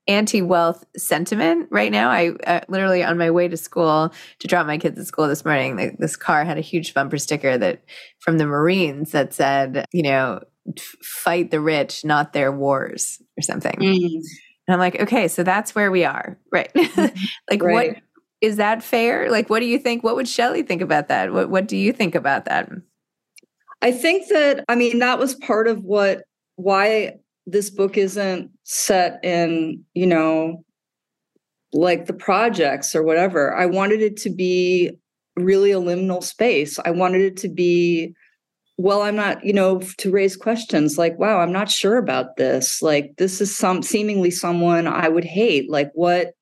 anti-wealth 0.08 0.84
sentiment 0.98 1.68
right 1.72 1.92
now. 1.92 2.10
I 2.10 2.32
uh, 2.46 2.62
literally 2.68 3.04
on 3.04 3.18
my 3.18 3.32
way 3.32 3.48
to 3.48 3.58
school 3.58 4.14
to 4.40 4.48
drop 4.48 4.68
my 4.68 4.78
kids 4.78 5.00
at 5.00 5.08
school 5.08 5.28
this 5.28 5.46
morning, 5.46 5.96
this 6.00 6.16
car 6.16 6.44
had 6.44 6.58
a 6.58 6.62
huge 6.62 6.94
bumper 6.94 7.18
sticker 7.18 7.58
that 7.58 7.84
from 8.20 8.38
the 8.38 8.46
Marines 8.46 9.12
that 9.12 9.34
said, 9.34 9.86
you 9.92 10.04
know, 10.04 10.42
fight 11.02 11.52
the 11.52 11.62
rich, 11.62 12.04
not 12.04 12.34
their 12.34 12.52
wars 12.52 13.22
or 13.38 13.42
something. 13.42 13.76
Mm. 13.76 14.22
And 14.68 14.74
I'm 14.74 14.80
like, 14.80 15.00
okay, 15.02 15.28
so 15.28 15.44
that's 15.44 15.76
where 15.76 15.92
we 15.92 16.06
are. 16.06 16.38
Right. 16.52 16.72
like 17.50 17.62
right. 17.62 17.74
what 17.74 17.98
is 18.42 18.58
that 18.58 18.84
fair? 18.84 19.30
Like 19.30 19.50
what 19.50 19.60
do 19.60 19.66
you 19.66 19.80
think? 19.80 20.04
What 20.04 20.16
would 20.16 20.28
Shelly 20.28 20.64
think 20.64 20.82
about 20.82 21.08
that? 21.08 21.32
What 21.34 21.50
what 21.50 21.68
do 21.68 21.78
you 21.78 21.94
think 21.94 22.16
about 22.16 22.46
that? 22.46 22.70
I 23.82 23.92
think 23.92 24.30
that 24.30 24.64
I 24.68 24.76
mean 24.76 25.00
that 25.00 25.20
was 25.20 25.36
part 25.36 25.68
of 25.68 25.84
what 25.84 26.24
why 26.56 27.20
this 27.46 27.70
book 27.70 27.98
isn't 27.98 28.52
set 28.64 29.24
in, 29.24 29.84
you 29.94 30.08
know, 30.08 30.64
like 31.74 32.06
the 32.06 32.14
projects 32.14 32.96
or 32.96 33.04
whatever. 33.04 33.56
I 33.56 33.66
wanted 33.66 34.02
it 34.02 34.18
to 34.18 34.30
be 34.30 34.92
really 35.36 35.72
a 35.72 35.80
liminal 35.80 36.24
space. 36.24 36.80
I 36.86 36.92
wanted 36.92 37.22
it 37.22 37.38
to 37.38 37.50
be 37.50 38.14
well 38.78 39.04
i'm 39.04 39.16
not 39.16 39.44
you 39.46 39.54
know 39.54 39.80
to 39.98 40.12
raise 40.12 40.36
questions 40.36 40.98
like 40.98 41.18
wow 41.20 41.40
i'm 41.40 41.52
not 41.52 41.70
sure 41.70 41.98
about 41.98 42.38
this 42.38 42.82
like 42.82 43.14
this 43.18 43.40
is 43.40 43.56
some 43.56 43.84
seemingly 43.84 44.32
someone 44.32 44.88
i 44.88 45.08
would 45.08 45.24
hate 45.24 45.70
like 45.70 45.92
what 45.94 46.34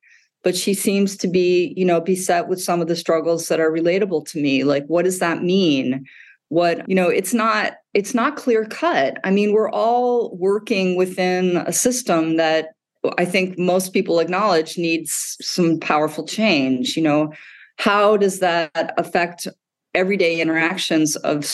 but 0.43 0.55
she 0.55 0.73
seems 0.73 1.17
to 1.17 1.27
be 1.27 1.73
you 1.75 1.83
know 1.83 1.99
beset 1.99 2.47
with 2.47 2.61
some 2.61 2.81
of 2.81 2.87
the 2.87 2.95
struggles 2.95 3.47
that 3.47 3.59
are 3.59 3.71
relatable 3.71 4.25
to 4.25 4.41
me 4.41 4.63
like 4.63 4.85
what 4.87 5.03
does 5.03 5.19
that 5.19 5.43
mean 5.43 6.05
what 6.51 6.87
you 6.87 6.95
know 6.95 7.07
it's 7.07 7.33
not 7.33 7.73
it's 7.93 8.13
not 8.13 8.35
clear 8.35 8.65
cut 8.65 9.17
i 9.23 9.31
mean 9.31 9.53
we're 9.53 9.71
all 9.71 10.35
working 10.37 10.95
within 10.95 11.57
a 11.65 11.73
system 11.73 12.35
that 12.37 12.69
i 13.17 13.25
think 13.25 13.57
most 13.57 13.93
people 13.93 14.19
acknowledge 14.19 14.77
needs 14.77 15.37
some 15.41 15.79
powerful 15.79 16.25
change 16.25 16.97
you 16.97 17.03
know 17.03 17.31
how 17.77 18.17
does 18.17 18.39
that 18.39 18.93
affect 18.97 19.47
everyday 19.93 20.39
interactions 20.41 21.15
of 21.17 21.45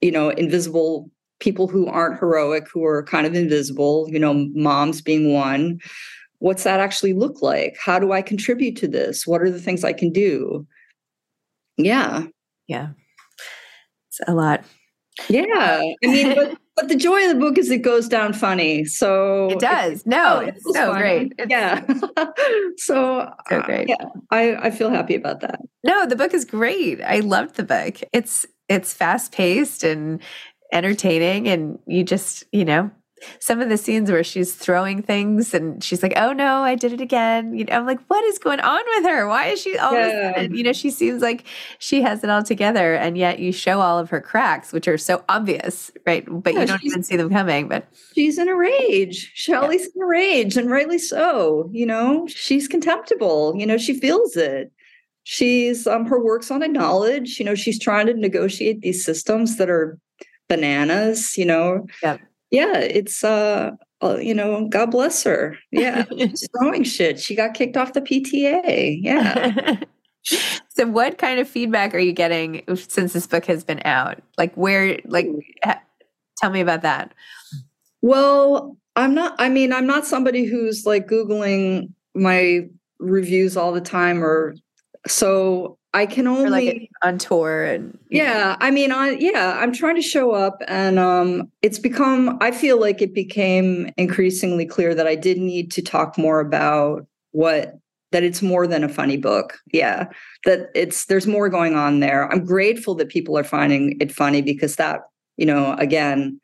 you 0.00 0.10
know, 0.10 0.30
invisible 0.30 1.10
people 1.40 1.68
who 1.68 1.86
aren't 1.86 2.18
heroic, 2.18 2.66
who 2.72 2.84
are 2.84 3.02
kind 3.02 3.26
of 3.26 3.34
invisible, 3.34 4.08
you 4.10 4.18
know, 4.18 4.48
moms 4.54 5.00
being 5.00 5.32
one. 5.32 5.78
What's 6.38 6.64
that 6.64 6.80
actually 6.80 7.12
look 7.12 7.42
like? 7.42 7.76
How 7.80 7.98
do 7.98 8.12
I 8.12 8.22
contribute 8.22 8.76
to 8.76 8.88
this? 8.88 9.26
What 9.26 9.42
are 9.42 9.50
the 9.50 9.60
things 9.60 9.84
I 9.84 9.92
can 9.92 10.12
do? 10.12 10.66
Yeah. 11.76 12.24
Yeah. 12.66 12.90
It's 14.18 14.28
a 14.28 14.34
lot. 14.34 14.64
Yeah. 15.28 15.82
I 16.04 16.06
mean, 16.06 16.34
but, 16.34 16.56
but 16.76 16.88
the 16.88 16.96
joy 16.96 17.24
of 17.24 17.30
the 17.30 17.40
book 17.40 17.58
is 17.58 17.70
it 17.70 17.78
goes 17.78 18.08
down 18.08 18.32
funny. 18.32 18.84
So 18.84 19.50
it 19.50 19.58
does. 19.58 20.06
No, 20.06 20.38
it's 20.38 20.62
so 20.64 20.92
fun. 20.92 21.00
great. 21.00 21.32
It's 21.38 21.50
yeah. 21.50 21.84
so, 22.76 23.28
so 23.48 23.56
uh, 23.56 23.66
great. 23.66 23.88
yeah, 23.88 24.04
I, 24.30 24.56
I 24.56 24.70
feel 24.70 24.90
happy 24.90 25.14
about 25.14 25.40
that. 25.40 25.60
No, 25.84 26.06
the 26.06 26.16
book 26.16 26.34
is 26.34 26.44
great. 26.44 27.00
I 27.02 27.20
loved 27.20 27.56
the 27.56 27.64
book. 27.64 27.96
It's 28.12 28.46
it's 28.68 28.92
fast 28.92 29.32
paced 29.32 29.82
and 29.82 30.22
entertaining 30.72 31.48
and 31.48 31.78
you 31.86 32.04
just, 32.04 32.44
you 32.52 32.64
know, 32.64 32.90
some 33.38 33.60
of 33.60 33.68
the 33.68 33.76
scenes 33.76 34.10
where 34.10 34.24
she's 34.24 34.54
throwing 34.54 35.02
things 35.02 35.54
and 35.54 35.82
she's 35.82 36.02
like, 36.02 36.12
"Oh 36.16 36.32
no, 36.32 36.62
I 36.62 36.74
did 36.74 36.92
it 36.92 37.00
again." 37.00 37.54
You 37.54 37.64
know, 37.64 37.74
I'm 37.74 37.86
like, 37.86 38.00
"What 38.08 38.24
is 38.24 38.38
going 38.38 38.60
on 38.60 38.80
with 38.96 39.04
her? 39.04 39.26
Why 39.28 39.46
is 39.46 39.60
she 39.60 39.76
all 39.78 39.94
of 39.94 39.98
a 40.04 40.08
Yeah. 40.08 40.40
You 40.42 40.62
know, 40.62 40.72
she 40.72 40.90
seems 40.90 41.22
like 41.22 41.44
she 41.78 42.02
has 42.02 42.24
it 42.24 42.30
all 42.30 42.42
together, 42.42 42.94
and 42.94 43.16
yet 43.16 43.38
you 43.38 43.52
show 43.52 43.80
all 43.80 43.98
of 43.98 44.10
her 44.10 44.20
cracks, 44.20 44.72
which 44.72 44.88
are 44.88 44.98
so 44.98 45.24
obvious, 45.28 45.90
right? 46.06 46.24
But 46.28 46.54
Yeah, 46.54 46.60
you 46.60 46.66
don't 46.66 46.84
even 46.84 47.02
see 47.02 47.16
them 47.16 47.30
coming. 47.30 47.68
But 47.68 47.86
She's 48.14 48.38
in 48.38 48.48
a 48.48 48.56
rage. 48.56 49.30
Shelly's 49.34 49.88
in 49.94 50.02
a 50.02 50.06
rage, 50.06 50.56
and 50.56 50.70
rightly 50.70 50.98
so. 50.98 51.70
You 51.72 51.86
know, 51.86 52.26
she's 52.26 52.68
contemptible. 52.68 53.54
You 53.56 53.66
know, 53.66 53.78
she 53.78 53.94
feels 53.98 54.36
it. 54.36 54.72
She's 55.24 55.86
um 55.86 56.06
her 56.06 56.22
work's 56.22 56.50
on 56.50 56.62
acknowledge. 56.62 57.38
You 57.38 57.44
know, 57.44 57.54
she's 57.54 57.78
trying 57.78 58.06
to 58.06 58.14
negotiate 58.14 58.80
these 58.80 59.04
systems 59.04 59.56
that 59.58 59.68
are 59.68 59.98
bananas, 60.48 61.36
you 61.36 61.44
know. 61.44 61.86
Yep. 62.02 62.20
Yeah, 62.50 62.78
it's 62.78 63.22
uh, 63.24 63.72
uh 64.02 64.16
you 64.16 64.34
know, 64.34 64.68
God 64.68 64.90
bless 64.90 65.22
her. 65.24 65.58
Yeah. 65.70 66.04
she's 66.10 66.48
throwing 66.58 66.84
shit. 66.84 67.20
She 67.20 67.34
got 67.34 67.54
kicked 67.54 67.76
off 67.76 67.92
the 67.92 68.00
PTA. 68.00 68.98
Yeah. 69.02 69.80
so, 70.68 70.86
what 70.86 71.18
kind 71.18 71.40
of 71.40 71.48
feedback 71.48 71.94
are 71.94 71.98
you 71.98 72.12
getting 72.12 72.62
since 72.76 73.12
this 73.12 73.26
book 73.26 73.44
has 73.46 73.64
been 73.64 73.82
out? 73.84 74.20
Like, 74.36 74.54
where, 74.54 74.98
like, 75.04 75.28
ha- 75.64 75.82
tell 76.38 76.50
me 76.50 76.60
about 76.60 76.82
that. 76.82 77.12
Well, 78.00 78.76
I'm 78.96 79.14
not, 79.14 79.34
I 79.38 79.48
mean, 79.48 79.72
I'm 79.72 79.86
not 79.86 80.06
somebody 80.06 80.44
who's 80.44 80.86
like 80.86 81.08
Googling 81.08 81.92
my 82.14 82.68
reviews 82.98 83.56
all 83.56 83.72
the 83.72 83.80
time 83.80 84.24
or 84.24 84.56
so 85.06 85.77
I 85.94 86.06
can 86.06 86.26
only 86.26 86.50
like 86.50 86.90
on 87.02 87.18
tour 87.18 87.64
and 87.64 87.98
you 88.08 88.22
know. 88.22 88.24
yeah, 88.24 88.56
I 88.60 88.70
mean, 88.70 88.92
I 88.92 89.10
yeah, 89.12 89.58
I'm 89.58 89.72
trying 89.72 89.96
to 89.96 90.02
show 90.02 90.32
up, 90.32 90.60
and 90.68 90.98
um, 90.98 91.50
it's 91.62 91.78
become. 91.78 92.36
I 92.40 92.50
feel 92.50 92.78
like 92.78 93.00
it 93.00 93.14
became 93.14 93.90
increasingly 93.96 94.66
clear 94.66 94.94
that 94.94 95.06
I 95.06 95.14
did 95.14 95.38
need 95.38 95.70
to 95.72 95.82
talk 95.82 96.18
more 96.18 96.40
about 96.40 97.06
what 97.32 97.78
that 98.12 98.22
it's 98.22 98.42
more 98.42 98.66
than 98.66 98.84
a 98.84 98.88
funny 98.88 99.16
book. 99.16 99.58
Yeah, 99.72 100.08
that 100.44 100.70
it's 100.74 101.06
there's 101.06 101.26
more 101.26 101.48
going 101.48 101.74
on 101.74 102.00
there. 102.00 102.30
I'm 102.30 102.44
grateful 102.44 102.94
that 102.96 103.08
people 103.08 103.38
are 103.38 103.44
finding 103.44 103.96
it 103.98 104.12
funny 104.12 104.42
because 104.42 104.76
that 104.76 105.02
you 105.36 105.46
know 105.46 105.74
again. 105.78 106.40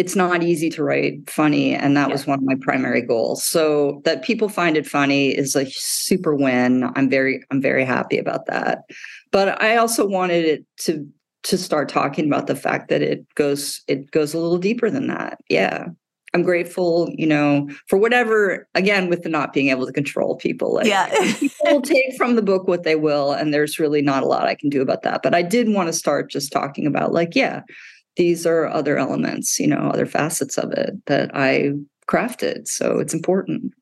It's 0.00 0.16
not 0.16 0.42
easy 0.42 0.70
to 0.70 0.82
write 0.82 1.28
funny, 1.28 1.74
and 1.74 1.96
that 1.96 2.08
Yeah. 2.08 2.14
was 2.14 2.26
one 2.26 2.38
of 2.40 2.44
my 2.44 2.56
primary 2.68 3.02
goals. 3.02 3.38
So 3.44 4.00
that 4.06 4.22
people 4.22 4.48
find 4.48 4.76
it 4.76 4.86
funny 4.86 5.22
is 5.42 5.54
a 5.56 5.64
super 5.66 6.34
win. 6.34 6.90
I'm 6.96 7.08
very, 7.10 7.34
I'm 7.50 7.60
very 7.60 7.84
happy 7.84 8.18
about 8.18 8.46
that 8.46 8.84
but 9.32 9.60
I 9.62 9.76
also 9.76 10.06
wanted 10.06 10.44
it 10.44 10.66
to 10.78 11.06
to 11.42 11.56
start 11.56 11.88
talking 11.88 12.26
about 12.26 12.46
the 12.46 12.56
fact 12.56 12.88
that 12.88 13.02
it 13.02 13.24
goes 13.34 13.82
it 13.88 14.10
goes 14.10 14.34
a 14.34 14.38
little 14.38 14.58
deeper 14.58 14.90
than 14.90 15.06
that. 15.06 15.38
Yeah. 15.48 15.86
I'm 16.32 16.42
grateful, 16.42 17.08
you 17.16 17.26
know, 17.26 17.68
for 17.88 17.98
whatever 17.98 18.68
again 18.74 19.08
with 19.08 19.22
the 19.22 19.28
not 19.28 19.52
being 19.52 19.68
able 19.70 19.86
to 19.86 19.92
control 19.92 20.36
people. 20.36 20.74
Like 20.74 20.86
yeah. 20.86 21.08
people 21.40 21.56
will 21.66 21.82
take 21.82 22.14
from 22.16 22.36
the 22.36 22.42
book 22.42 22.68
what 22.68 22.84
they 22.84 22.94
will 22.94 23.32
and 23.32 23.52
there's 23.52 23.78
really 23.78 24.02
not 24.02 24.22
a 24.22 24.26
lot 24.26 24.46
I 24.46 24.54
can 24.54 24.68
do 24.68 24.82
about 24.82 25.02
that. 25.02 25.22
But 25.22 25.34
I 25.34 25.42
did 25.42 25.72
want 25.72 25.88
to 25.88 25.92
start 25.92 26.30
just 26.30 26.52
talking 26.52 26.86
about 26.86 27.12
like 27.12 27.34
yeah, 27.34 27.62
these 28.20 28.44
are 28.44 28.66
other 28.66 28.98
elements, 28.98 29.58
you 29.58 29.66
know, 29.66 29.78
other 29.78 30.04
facets 30.04 30.58
of 30.58 30.70
it 30.72 30.90
that 31.06 31.30
I 31.32 31.70
crafted. 32.06 32.68
So 32.68 32.98
it's 32.98 33.14
important. 33.14 33.72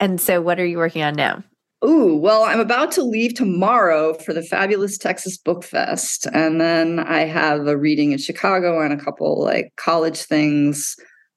and 0.00 0.20
so, 0.20 0.42
what 0.42 0.58
are 0.58 0.66
you 0.66 0.78
working 0.78 1.04
on 1.04 1.14
now? 1.14 1.44
Ooh, 1.86 2.16
well, 2.16 2.42
I'm 2.42 2.58
about 2.58 2.90
to 2.92 3.04
leave 3.04 3.34
tomorrow 3.34 4.14
for 4.14 4.32
the 4.32 4.42
fabulous 4.42 4.98
Texas 4.98 5.38
Book 5.38 5.62
Fest. 5.62 6.26
And 6.32 6.60
then 6.60 6.98
I 6.98 7.20
have 7.26 7.68
a 7.68 7.76
reading 7.76 8.10
in 8.10 8.18
Chicago 8.18 8.80
and 8.80 8.92
a 8.92 9.04
couple 9.04 9.40
like 9.40 9.72
college 9.76 10.22
things. 10.22 10.96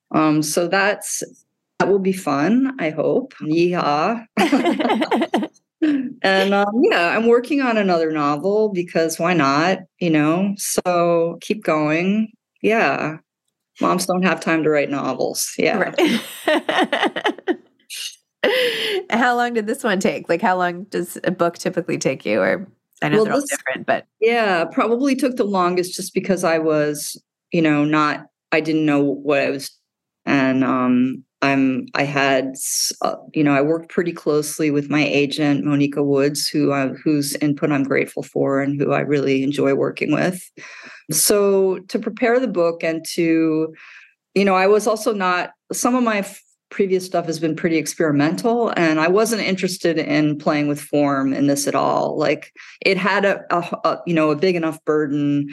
Um, 0.10 0.42
so 0.42 0.68
that's 0.68 1.22
that 1.78 1.88
will 1.88 2.00
be 2.00 2.14
fun, 2.14 2.76
I 2.80 2.90
hope. 2.90 3.36
Yeehaw. 3.44 4.26
and 5.82 6.54
um, 6.54 6.82
yeah, 6.84 7.16
I'm 7.16 7.28
working 7.28 7.62
on 7.62 7.78
another 7.78 8.12
novel 8.12 8.70
because 8.70 9.20
why 9.20 9.34
not? 9.34 9.80
You 10.00 10.10
know, 10.10 10.54
so 10.58 11.38
keep 11.42 11.64
going. 11.64 12.32
Yeah. 12.62 13.18
Moms 13.80 14.08
don't 14.08 14.24
have 14.24 14.40
time 14.40 14.64
to 14.64 14.70
write 14.70 14.90
novels. 14.90 15.54
Yeah. 15.58 15.78
Right. 15.78 16.22
how 19.12 19.36
long 19.36 19.54
did 19.54 19.68
this 19.68 19.84
one 19.84 20.00
take? 20.00 20.30
Like, 20.30 20.42
how 20.42 20.58
long 20.58 20.86
does 20.86 21.18
a 21.24 21.32
book 21.32 21.58
typically 21.58 22.00
take 22.00 22.26
you? 22.26 22.40
Or 22.40 22.68
I 23.04 23.10
know 23.10 23.18
Well, 23.18 23.26
they're 23.26 23.34
all 23.36 23.42
different, 23.42 23.86
but 23.86 24.06
Yeah, 24.20 24.66
probably 24.66 25.16
took 25.16 25.36
the 25.36 25.44
longest 25.44 25.96
just 25.96 26.14
because 26.14 26.44
I 26.44 26.58
was, 26.58 27.22
you 27.52 27.62
know, 27.62 27.86
not 27.86 28.26
I 28.52 28.62
didn't 28.62 28.86
know 28.86 29.04
what 29.04 29.42
I 29.42 29.50
was 29.52 29.72
and 30.26 30.64
um 30.64 31.24
I'm 31.42 31.88
I 31.94 32.04
had 32.04 32.56
uh, 33.02 33.16
you 33.34 33.44
know, 33.44 33.54
I 33.54 33.62
worked 33.62 33.90
pretty 33.90 34.12
closely 34.12 34.72
with 34.72 34.90
my 34.90 35.04
agent 35.06 35.66
Monika 35.66 36.04
Woods 36.04 36.48
who 36.48 36.74
I, 36.74 36.88
whose 36.90 37.36
input 37.36 37.72
I'm 37.72 37.84
grateful 37.84 38.24
for 38.24 38.62
and 38.62 38.80
who 38.80 38.92
I 38.92 39.02
really 39.02 39.44
enjoy 39.44 39.76
working 39.76 40.12
with. 40.12 40.42
So 41.12 41.80
to 41.80 42.00
prepare 42.00 42.40
the 42.40 42.48
book 42.48 42.84
and 42.84 43.06
to 43.14 43.74
you 44.36 44.46
know, 44.46 44.56
I 44.56 44.68
was 44.68 44.86
also 44.86 45.14
not 45.14 45.52
some 45.72 45.96
of 45.96 46.04
my 46.04 46.20
f- 46.20 46.42
previous 46.70 47.06
stuff 47.06 47.26
has 47.26 47.40
been 47.40 47.56
pretty 47.56 47.78
experimental 47.78 48.72
and 48.76 49.00
I 49.00 49.08
wasn't 49.08 49.42
interested 49.42 49.98
in 49.98 50.38
playing 50.38 50.68
with 50.68 50.80
form 50.80 51.34
in 51.34 51.48
this 51.48 51.66
at 51.68 51.76
all. 51.76 52.18
Like 52.18 52.54
it 52.82 52.98
had 52.98 53.26
a, 53.26 53.42
a, 53.50 53.60
a 53.84 54.02
you 54.06 54.14
know 54.14 54.32
a 54.32 54.36
big 54.36 54.56
enough 54.56 54.84
burden 54.86 55.48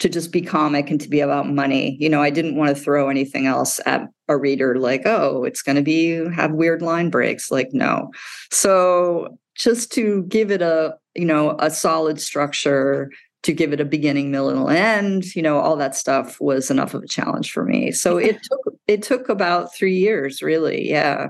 to 0.00 0.08
just 0.08 0.32
be 0.32 0.42
comic 0.42 0.90
and 0.90 1.00
to 1.00 1.08
be 1.08 1.20
about 1.20 1.48
money. 1.48 1.96
You 2.00 2.08
know 2.08 2.22
i 2.22 2.30
didn't 2.30 2.56
want 2.56 2.76
to 2.76 2.82
throw 2.82 3.08
anything 3.08 3.46
else 3.46 3.80
at 3.86 4.08
a 4.28 4.36
reader 4.36 4.78
like 4.78 5.02
oh 5.04 5.44
it's 5.44 5.60
going 5.60 5.76
to 5.76 5.82
be 5.82 6.24
have 6.34 6.52
weird 6.52 6.82
line 6.82 7.10
breaks 7.10 7.50
like 7.50 7.68
no. 7.72 8.10
So 8.50 9.38
just 9.54 9.92
to 9.92 10.24
give 10.24 10.50
it 10.50 10.62
a 10.62 10.96
you 11.14 11.24
know 11.24 11.56
a 11.58 11.70
solid 11.70 12.20
structure 12.20 13.10
to 13.42 13.52
give 13.52 13.72
it 13.74 13.80
a 13.80 13.84
beginning 13.84 14.30
middle 14.30 14.68
and 14.68 14.78
end 14.78 15.36
you 15.36 15.42
know 15.42 15.58
all 15.58 15.76
that 15.76 15.94
stuff 15.94 16.40
was 16.40 16.70
enough 16.70 16.94
of 16.94 17.02
a 17.02 17.08
challenge 17.08 17.52
for 17.52 17.64
me. 17.64 17.92
So 17.92 18.16
it 18.16 18.42
took 18.42 18.74
it 18.86 19.02
took 19.02 19.28
about 19.28 19.74
three 19.74 19.96
years 19.96 20.42
really 20.42 20.88
yeah. 20.88 21.28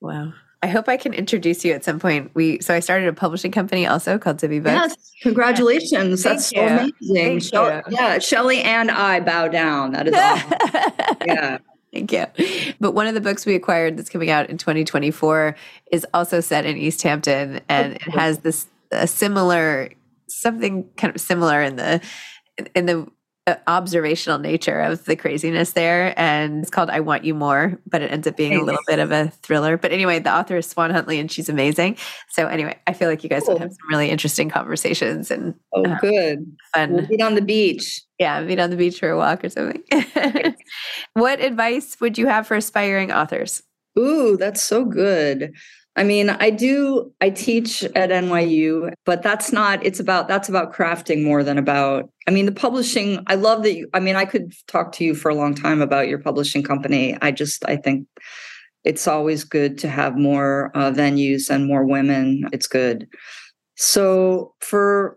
Wow. 0.00 0.34
I 0.64 0.66
hope 0.66 0.88
I 0.88 0.96
can 0.96 1.12
introduce 1.12 1.62
you 1.62 1.74
at 1.74 1.84
some 1.84 2.00
point. 2.00 2.30
We 2.32 2.58
so 2.62 2.72
I 2.72 2.80
started 2.80 3.06
a 3.06 3.12
publishing 3.12 3.52
company 3.52 3.86
also 3.86 4.16
called 4.16 4.38
Zibby 4.38 4.62
Books. 4.62 4.96
Yes, 4.96 5.12
congratulations. 5.20 6.22
That's 6.22 6.50
you. 6.52 6.58
so 6.58 6.66
amazing. 6.66 7.40
You. 7.52 7.82
Yeah, 7.90 8.18
Shelly 8.18 8.62
and 8.62 8.90
I 8.90 9.20
bow 9.20 9.48
down. 9.48 9.92
That 9.92 10.08
is 10.08 10.14
awesome. 10.14 11.18
yeah. 11.26 11.58
Thank 11.92 12.12
you. 12.12 12.74
But 12.80 12.92
one 12.92 13.06
of 13.06 13.12
the 13.12 13.20
books 13.20 13.44
we 13.44 13.54
acquired 13.54 13.98
that's 13.98 14.08
coming 14.08 14.30
out 14.30 14.48
in 14.48 14.56
2024 14.56 15.54
is 15.92 16.06
also 16.14 16.40
set 16.40 16.64
in 16.64 16.78
East 16.78 17.02
Hampton 17.02 17.60
and 17.68 17.96
it 17.96 18.02
has 18.02 18.38
this 18.38 18.66
a 18.90 19.06
similar 19.06 19.90
something 20.28 20.88
kind 20.96 21.14
of 21.14 21.20
similar 21.20 21.60
in 21.60 21.76
the 21.76 22.00
in 22.74 22.86
the 22.86 23.06
observational 23.66 24.38
nature 24.38 24.80
of 24.80 25.04
the 25.04 25.14
craziness 25.16 25.72
there 25.72 26.18
and 26.18 26.62
it's 26.62 26.70
called 26.70 26.88
I 26.88 27.00
Want 27.00 27.24
You 27.24 27.34
More 27.34 27.78
but 27.86 28.00
it 28.00 28.10
ends 28.10 28.26
up 28.26 28.38
being 28.38 28.54
a 28.56 28.62
little 28.62 28.80
bit 28.86 28.98
of 28.98 29.12
a 29.12 29.28
thriller 29.42 29.76
but 29.76 29.92
anyway 29.92 30.18
the 30.18 30.34
author 30.34 30.56
is 30.56 30.66
Swan 30.66 30.90
Huntley 30.90 31.18
and 31.20 31.30
she's 31.30 31.50
amazing 31.50 31.98
so 32.30 32.46
anyway 32.46 32.78
I 32.86 32.94
feel 32.94 33.10
like 33.10 33.22
you 33.22 33.28
guys 33.28 33.42
would 33.46 33.58
have 33.58 33.70
some 33.70 33.88
really 33.90 34.08
interesting 34.08 34.48
conversations 34.48 35.30
and 35.30 35.54
Oh, 35.74 35.84
Uh, 35.84 35.98
good. 36.00 36.56
fun 36.74 36.92
We'll 36.94 37.06
meet 37.06 37.20
on 37.20 37.34
the 37.34 37.42
beach. 37.42 38.00
yeah, 38.18 38.42
meet 38.42 38.58
on 38.58 38.70
the 38.70 38.76
beach 38.76 38.98
for 38.98 39.10
a 39.10 39.16
walk 39.18 39.44
or 39.44 39.50
something. 39.50 39.82
what 41.12 41.38
advice 41.40 41.98
would 42.00 42.16
you 42.16 42.26
have 42.26 42.46
for 42.46 42.54
aspiring 42.56 43.12
authors? 43.12 43.62
Ooh, 43.98 44.36
that's 44.38 44.62
so 44.64 44.86
good. 44.86 45.52
I 45.96 46.02
mean, 46.02 46.30
I 46.30 46.50
do 46.50 47.12
I 47.20 47.30
teach 47.30 47.84
at 47.84 48.10
NYU, 48.10 48.92
but 49.04 49.22
that's 49.22 49.52
not 49.52 49.84
it's 49.84 50.00
about 50.00 50.26
that's 50.26 50.48
about 50.48 50.72
crafting 50.72 51.22
more 51.22 51.44
than 51.44 51.56
about 51.56 52.10
I 52.26 52.30
mean, 52.30 52.46
the 52.46 52.52
publishing, 52.52 53.22
I 53.26 53.36
love 53.36 53.62
that 53.62 53.74
you 53.74 53.88
I 53.94 54.00
mean, 54.00 54.16
I 54.16 54.24
could 54.24 54.52
talk 54.66 54.92
to 54.92 55.04
you 55.04 55.14
for 55.14 55.30
a 55.30 55.34
long 55.34 55.54
time 55.54 55.80
about 55.80 56.08
your 56.08 56.18
publishing 56.18 56.62
company. 56.62 57.16
I 57.22 57.30
just 57.30 57.64
I 57.66 57.76
think 57.76 58.08
it's 58.82 59.06
always 59.06 59.44
good 59.44 59.78
to 59.78 59.88
have 59.88 60.16
more 60.16 60.70
uh, 60.74 60.90
venues 60.90 61.48
and 61.48 61.66
more 61.66 61.84
women. 61.84 62.48
It's 62.52 62.66
good. 62.66 63.08
So 63.76 64.54
for 64.60 65.16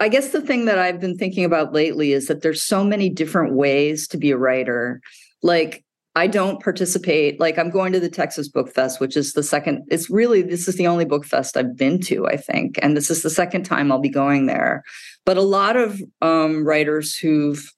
I 0.00 0.08
guess 0.08 0.30
the 0.30 0.42
thing 0.42 0.64
that 0.66 0.78
I've 0.78 1.00
been 1.00 1.16
thinking 1.16 1.44
about 1.44 1.72
lately 1.72 2.12
is 2.12 2.26
that 2.26 2.42
there's 2.42 2.62
so 2.62 2.84
many 2.84 3.08
different 3.08 3.54
ways 3.54 4.06
to 4.08 4.18
be 4.18 4.32
a 4.32 4.36
writer. 4.36 5.00
Like 5.42 5.83
I 6.16 6.28
don't 6.28 6.62
participate. 6.62 7.40
Like 7.40 7.58
I'm 7.58 7.70
going 7.70 7.92
to 7.92 8.00
the 8.00 8.08
Texas 8.08 8.48
Book 8.48 8.72
Fest, 8.72 9.00
which 9.00 9.16
is 9.16 9.32
the 9.32 9.42
second. 9.42 9.84
It's 9.88 10.08
really 10.08 10.42
this 10.42 10.68
is 10.68 10.76
the 10.76 10.86
only 10.86 11.04
book 11.04 11.24
fest 11.24 11.56
I've 11.56 11.76
been 11.76 12.00
to, 12.02 12.26
I 12.26 12.36
think, 12.36 12.78
and 12.82 12.96
this 12.96 13.10
is 13.10 13.22
the 13.22 13.30
second 13.30 13.64
time 13.64 13.90
I'll 13.90 13.98
be 13.98 14.08
going 14.08 14.46
there. 14.46 14.84
But 15.24 15.36
a 15.36 15.42
lot 15.42 15.76
of 15.76 16.00
um, 16.22 16.64
writers 16.64 17.16
who've 17.16 17.68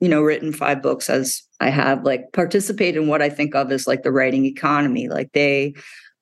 you 0.00 0.08
know, 0.08 0.22
written 0.22 0.52
five 0.52 0.82
books 0.82 1.10
as 1.10 1.42
I 1.60 1.68
have, 1.68 2.04
like 2.04 2.32
participate 2.32 2.96
in 2.96 3.06
what 3.06 3.20
I 3.20 3.28
think 3.28 3.54
of 3.54 3.70
as 3.70 3.86
like 3.86 4.02
the 4.02 4.10
writing 4.10 4.46
economy. 4.46 5.08
Like 5.08 5.30
they 5.32 5.74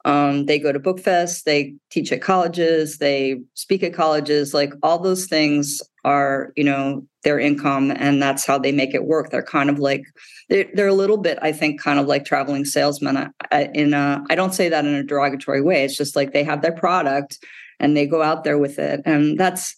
um, 0.08 0.46
they 0.46 0.58
go 0.58 0.72
to 0.72 0.78
book 0.78 0.98
fest, 0.98 1.44
they 1.44 1.74
teach 1.90 2.10
at 2.12 2.22
colleges, 2.22 2.96
they 2.96 3.42
speak 3.52 3.82
at 3.82 3.92
colleges, 3.92 4.54
like 4.54 4.72
all 4.82 4.98
those 4.98 5.26
things 5.26 5.82
are, 6.02 6.50
you 6.56 6.64
know, 6.64 7.06
their 7.24 7.38
income 7.38 7.92
and 7.94 8.22
that's 8.22 8.46
how 8.46 8.58
they 8.58 8.72
make 8.72 8.94
it 8.94 9.04
work. 9.04 9.28
They're 9.28 9.42
kind 9.42 9.68
of 9.68 9.78
like 9.78 10.04
they're, 10.48 10.64
they're 10.72 10.88
a 10.88 10.94
little 10.94 11.18
bit, 11.18 11.38
I 11.42 11.52
think, 11.52 11.78
kind 11.78 11.98
of 11.98 12.06
like 12.06 12.24
traveling 12.24 12.64
salesmen. 12.64 13.30
In 13.74 13.92
a, 13.92 14.24
I 14.30 14.34
don't 14.34 14.54
say 14.54 14.70
that 14.70 14.86
in 14.86 14.94
a 14.94 15.02
derogatory 15.02 15.60
way. 15.60 15.84
It's 15.84 15.96
just 15.96 16.16
like 16.16 16.32
they 16.32 16.42
have 16.42 16.62
their 16.62 16.72
product 16.72 17.38
and 17.78 17.94
they 17.94 18.06
go 18.06 18.22
out 18.22 18.44
there 18.44 18.56
with 18.56 18.78
it, 18.78 19.02
and 19.04 19.38
that's 19.38 19.76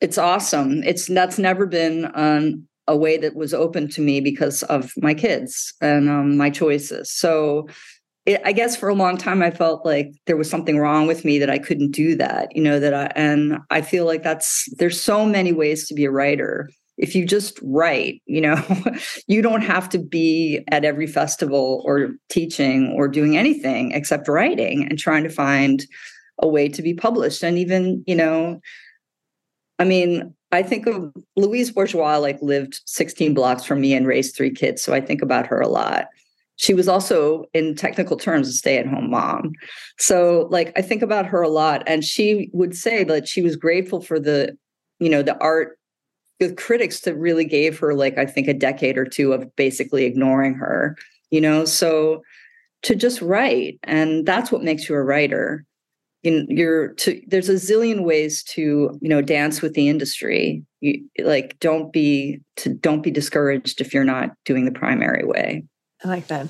it's 0.00 0.18
awesome. 0.18 0.82
It's 0.82 1.06
that's 1.06 1.38
never 1.38 1.66
been 1.66 2.10
um, 2.14 2.66
a 2.88 2.96
way 2.96 3.16
that 3.16 3.36
was 3.36 3.54
open 3.54 3.88
to 3.90 4.00
me 4.00 4.20
because 4.20 4.62
of 4.64 4.92
my 4.96 5.14
kids 5.14 5.72
and 5.80 6.08
um, 6.08 6.36
my 6.36 6.50
choices. 6.50 7.10
So 7.10 7.68
it, 8.26 8.40
I 8.44 8.52
guess 8.52 8.76
for 8.76 8.88
a 8.88 8.94
long 8.94 9.16
time 9.16 9.42
I 9.42 9.50
felt 9.50 9.84
like 9.84 10.12
there 10.26 10.36
was 10.36 10.48
something 10.48 10.78
wrong 10.78 11.06
with 11.06 11.24
me 11.24 11.38
that 11.38 11.50
I 11.50 11.58
couldn't 11.58 11.90
do 11.90 12.14
that, 12.16 12.54
you 12.54 12.62
know, 12.62 12.78
that 12.78 12.94
I, 12.94 13.06
and 13.16 13.58
I 13.70 13.82
feel 13.82 14.06
like 14.06 14.22
that's, 14.22 14.68
there's 14.76 15.00
so 15.00 15.26
many 15.26 15.52
ways 15.52 15.88
to 15.88 15.94
be 15.94 16.04
a 16.04 16.10
writer. 16.10 16.70
If 16.98 17.16
you 17.16 17.26
just 17.26 17.58
write, 17.62 18.22
you 18.26 18.40
know, 18.40 18.62
you 19.26 19.42
don't 19.42 19.62
have 19.62 19.88
to 19.90 19.98
be 19.98 20.62
at 20.68 20.84
every 20.84 21.06
festival 21.06 21.82
or 21.84 22.10
teaching 22.28 22.94
or 22.96 23.08
doing 23.08 23.36
anything 23.36 23.90
except 23.92 24.28
writing 24.28 24.86
and 24.88 24.98
trying 24.98 25.24
to 25.24 25.30
find 25.30 25.84
a 26.38 26.48
way 26.48 26.68
to 26.68 26.82
be 26.82 26.94
published. 26.94 27.42
And 27.42 27.58
even, 27.58 28.04
you 28.06 28.14
know, 28.14 28.60
I 29.80 29.84
mean, 29.84 30.32
I 30.52 30.62
think 30.62 30.86
of 30.86 31.12
Louise 31.34 31.72
Bourgeois, 31.72 32.18
like 32.18 32.40
lived 32.40 32.82
16 32.86 33.34
blocks 33.34 33.64
from 33.64 33.80
me 33.80 33.94
and 33.94 34.06
raised 34.06 34.36
three 34.36 34.50
kids. 34.50 34.82
So 34.82 34.94
I 34.94 35.00
think 35.00 35.22
about 35.22 35.46
her 35.46 35.60
a 35.60 35.68
lot 35.68 36.06
she 36.62 36.74
was 36.74 36.86
also 36.86 37.44
in 37.52 37.74
technical 37.74 38.16
terms 38.16 38.48
a 38.48 38.52
stay-at-home 38.52 39.10
mom. 39.10 39.52
So 39.98 40.46
like 40.50 40.72
i 40.76 40.82
think 40.82 41.02
about 41.02 41.26
her 41.26 41.42
a 41.42 41.48
lot 41.48 41.82
and 41.86 42.04
she 42.04 42.50
would 42.52 42.76
say 42.76 43.04
that 43.04 43.28
she 43.28 43.42
was 43.42 43.56
grateful 43.56 44.00
for 44.00 44.18
the 44.20 44.56
you 44.98 45.08
know 45.08 45.22
the 45.22 45.38
art 45.38 45.78
the 46.38 46.52
critics 46.54 47.00
that 47.00 47.14
really 47.14 47.44
gave 47.44 47.78
her 47.78 47.94
like 47.94 48.18
i 48.18 48.26
think 48.26 48.48
a 48.48 48.54
decade 48.54 48.98
or 48.98 49.04
two 49.04 49.32
of 49.32 49.54
basically 49.56 50.04
ignoring 50.04 50.54
her 50.54 50.96
you 51.32 51.40
know? 51.40 51.64
So 51.64 52.22
to 52.82 52.94
just 52.94 53.20
write 53.20 53.80
and 53.82 54.24
that's 54.24 54.52
what 54.52 54.62
makes 54.62 54.88
you 54.88 54.94
a 54.94 55.02
writer. 55.02 55.64
You 56.22 56.46
you're 56.48 56.94
to 56.94 57.20
there's 57.26 57.48
a 57.48 57.54
zillion 57.54 58.04
ways 58.04 58.44
to 58.44 58.96
you 59.00 59.08
know 59.08 59.20
dance 59.22 59.60
with 59.60 59.74
the 59.74 59.88
industry. 59.88 60.64
You, 60.80 61.04
like 61.18 61.58
don't 61.58 61.92
be 61.92 62.40
to 62.58 62.74
don't 62.74 63.02
be 63.02 63.10
discouraged 63.10 63.80
if 63.80 63.92
you're 63.92 64.04
not 64.04 64.30
doing 64.44 64.64
the 64.64 64.70
primary 64.70 65.24
way 65.24 65.64
I 66.04 66.08
like 66.08 66.26
that. 66.28 66.48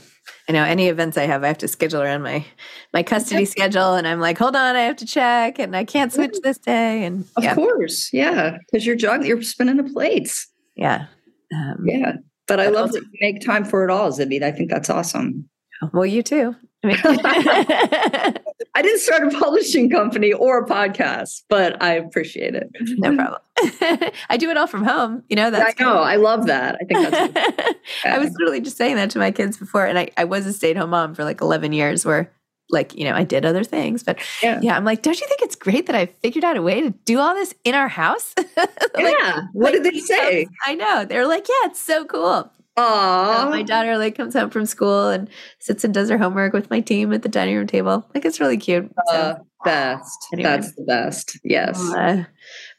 I 0.49 0.53
know 0.53 0.65
any 0.65 0.89
events 0.89 1.17
I 1.17 1.25
have, 1.25 1.45
I 1.45 1.49
have 1.49 1.59
to 1.59 1.69
schedule 1.69 2.01
around 2.01 2.23
my 2.23 2.45
my 2.93 3.03
custody 3.03 3.45
schedule, 3.45 3.95
and 3.95 4.07
I'm 4.07 4.21
like, 4.21 4.39
hold 4.39 4.57
on, 4.57 4.77
I 4.77 4.83
have 4.83 4.97
to 4.97 5.07
check, 5.07 5.59
and 5.59 5.77
I 5.77 5.85
can't 5.85 6.13
switch 6.13 6.37
this 6.43 6.59
day. 6.59 7.05
And 7.05 7.25
of 7.37 7.45
yeah. 7.45 7.55
course, 7.55 8.11
yeah, 8.13 8.57
because 8.67 8.87
you're 8.87 8.97
juggling, 8.97 9.29
you're 9.29 9.43
spinning 9.43 9.77
the 9.77 9.85
plates. 9.85 10.49
Yeah, 10.77 11.07
um, 11.55 11.85
yeah. 11.85 12.17
But 12.47 12.61
I 12.61 12.69
love 12.69 12.89
also, 12.89 13.01
that 13.01 13.07
you 13.13 13.19
make 13.21 13.45
time 13.45 13.65
for 13.65 13.85
it 13.85 13.91
all, 13.91 14.11
Zibby. 14.11 14.43
I 14.43 14.53
think 14.53 14.71
that's 14.71 14.91
awesome. 14.91 15.49
Well, 15.93 16.07
you 16.07 16.23
too. 16.23 16.55
I, 16.85 16.87
mean, 16.87 16.97
I 18.75 18.83
didn't 18.83 19.01
start 19.01 19.23
a 19.25 19.31
publishing 19.39 19.91
company 19.91 20.33
or 20.33 20.65
a 20.65 20.67
podcast, 20.67 21.43
but 21.49 21.83
I 21.83 21.95
appreciate 21.95 22.55
it. 22.55 22.71
No 22.81 23.15
problem. 23.15 23.41
I 24.31 24.37
do 24.39 24.51
it 24.51 24.57
all 24.57 24.67
from 24.67 24.85
home. 24.85 25.23
You 25.29 25.37
know, 25.37 25.51
that's 25.51 25.75
I 25.81 25.85
know. 25.85 25.99
I 25.99 26.17
love 26.17 26.47
that. 26.47 26.77
I 26.81 26.85
think 26.85 27.11
that's 27.11 27.79
I 28.05 28.19
was 28.19 28.31
literally 28.39 28.61
just 28.61 28.77
saying 28.77 28.97
that 28.97 29.11
to 29.11 29.19
my 29.19 29.31
kids 29.31 29.59
before. 29.59 29.87
And 29.87 29.99
I, 29.99 30.11
I 30.17 30.25
was 30.25 30.47
a 30.47 30.53
stay 30.53 30.71
at 30.71 30.77
home 30.77 30.91
mom 30.91 31.15
for 31.15 31.25
like 31.25 31.41
11 31.41 31.73
years 31.73 32.05
where 32.05 32.33
like, 32.71 32.95
you 32.95 33.05
know, 33.05 33.15
I 33.15 33.25
did 33.25 33.45
other 33.45 33.65
things, 33.65 34.03
but 34.03 34.19
yeah. 34.43 34.59
yeah. 34.63 34.77
I'm 34.77 34.85
like, 34.85 35.03
don't 35.03 35.21
you 35.21 35.27
think 35.27 35.43
it's 35.43 35.57
great 35.57 35.87
that 35.87 35.95
I 35.95 36.07
figured 36.07 36.43
out 36.43 36.57
a 36.57 36.63
way 36.63 36.81
to 36.81 36.91
do 37.05 37.19
all 37.19 37.35
this 37.35 37.55
in 37.65 37.75
our 37.75 37.89
house? 37.89 38.33
like, 38.57 38.71
yeah. 38.97 39.43
What 39.53 39.75
like, 39.75 39.83
did 39.83 39.95
they 39.95 40.01
say? 40.01 40.47
I 40.67 40.75
know. 40.75 41.05
They're 41.05 41.27
like, 41.27 41.47
yeah, 41.49 41.69
it's 41.69 41.81
so 41.81 42.07
cool. 42.07 42.51
Aww. 42.79 43.51
my 43.51 43.63
daughter 43.63 43.99
like 43.99 44.17
comes 44.17 44.33
home 44.33 44.49
from 44.49 44.65
school 44.65 45.09
and 45.09 45.29
sits 45.59 45.85
and 45.85 45.93
does 45.93 46.09
her 46.09 46.17
homework 46.17 46.55
with 46.55 46.71
my 46.71 46.81
team 46.81 47.13
at 47.13 47.23
the 47.23 47.29
dining 47.29 47.57
room 47.57 47.67
table. 47.67 48.09
Like 48.15 48.25
it's 48.25 48.41
really 48.41 48.57
cute. 48.57 48.91
So, 49.09 49.15
uh, 49.15 49.35
best. 49.65 50.27
Anyway. 50.33 50.49
That's 50.49 50.75
the 50.75 50.83
best. 50.85 51.39
Yes. 51.45 51.79
Uh, 51.93 52.25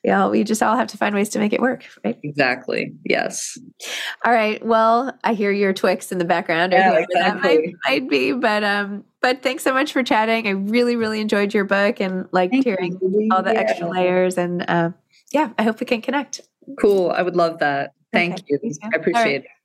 yeah, 0.04 0.28
we 0.28 0.44
just 0.44 0.62
all 0.62 0.76
have 0.76 0.88
to 0.88 0.98
find 0.98 1.16
ways 1.16 1.30
to 1.30 1.40
make 1.40 1.54
it 1.54 1.62
work, 1.62 1.86
right? 2.04 2.20
Exactly. 2.24 2.94
Yes. 3.06 3.58
All 4.26 4.34
right. 4.34 4.64
Well, 4.66 5.18
I 5.24 5.34
hear 5.34 5.52
your 5.52 5.74
Twix 5.74 6.12
in 6.12 6.18
the 6.18 6.26
background. 6.26 6.74
Yeah, 6.74 6.98
exactly. 6.98 7.22
That 7.22 7.42
might, 7.42 7.74
might, 7.86 8.10
be, 8.10 8.32
but 8.34 8.64
um, 8.64 9.06
but 9.22 9.42
thanks 9.44 9.64
so 9.64 9.74
much 9.74 9.94
for 9.94 10.04
chatting. 10.04 10.48
I 10.48 10.52
really, 10.52 10.96
really 10.96 11.22
enjoyed 11.22 11.54
your 11.54 11.64
book 11.64 12.02
and 12.02 12.28
liked 12.32 12.52
Thank 12.52 12.66
hearing 12.66 12.98
you. 13.02 13.30
all 13.32 13.44
the 13.44 13.54
yeah. 13.54 13.60
extra 13.60 13.88
layers. 13.88 14.38
And 14.38 14.66
uh, 14.68 14.90
yeah, 15.32 15.52
I 15.58 15.64
hope 15.64 15.80
we 15.80 15.86
can 15.86 16.02
connect. 16.02 16.42
Cool. 16.80 17.12
I 17.12 17.22
would 17.22 17.36
love 17.36 17.60
that. 17.60 17.94
Thank 18.12 18.34
okay. 18.34 18.60
you. 18.62 18.74
I 18.84 18.96
appreciate 18.96 19.24
right. 19.24 19.36
it. 19.36 19.48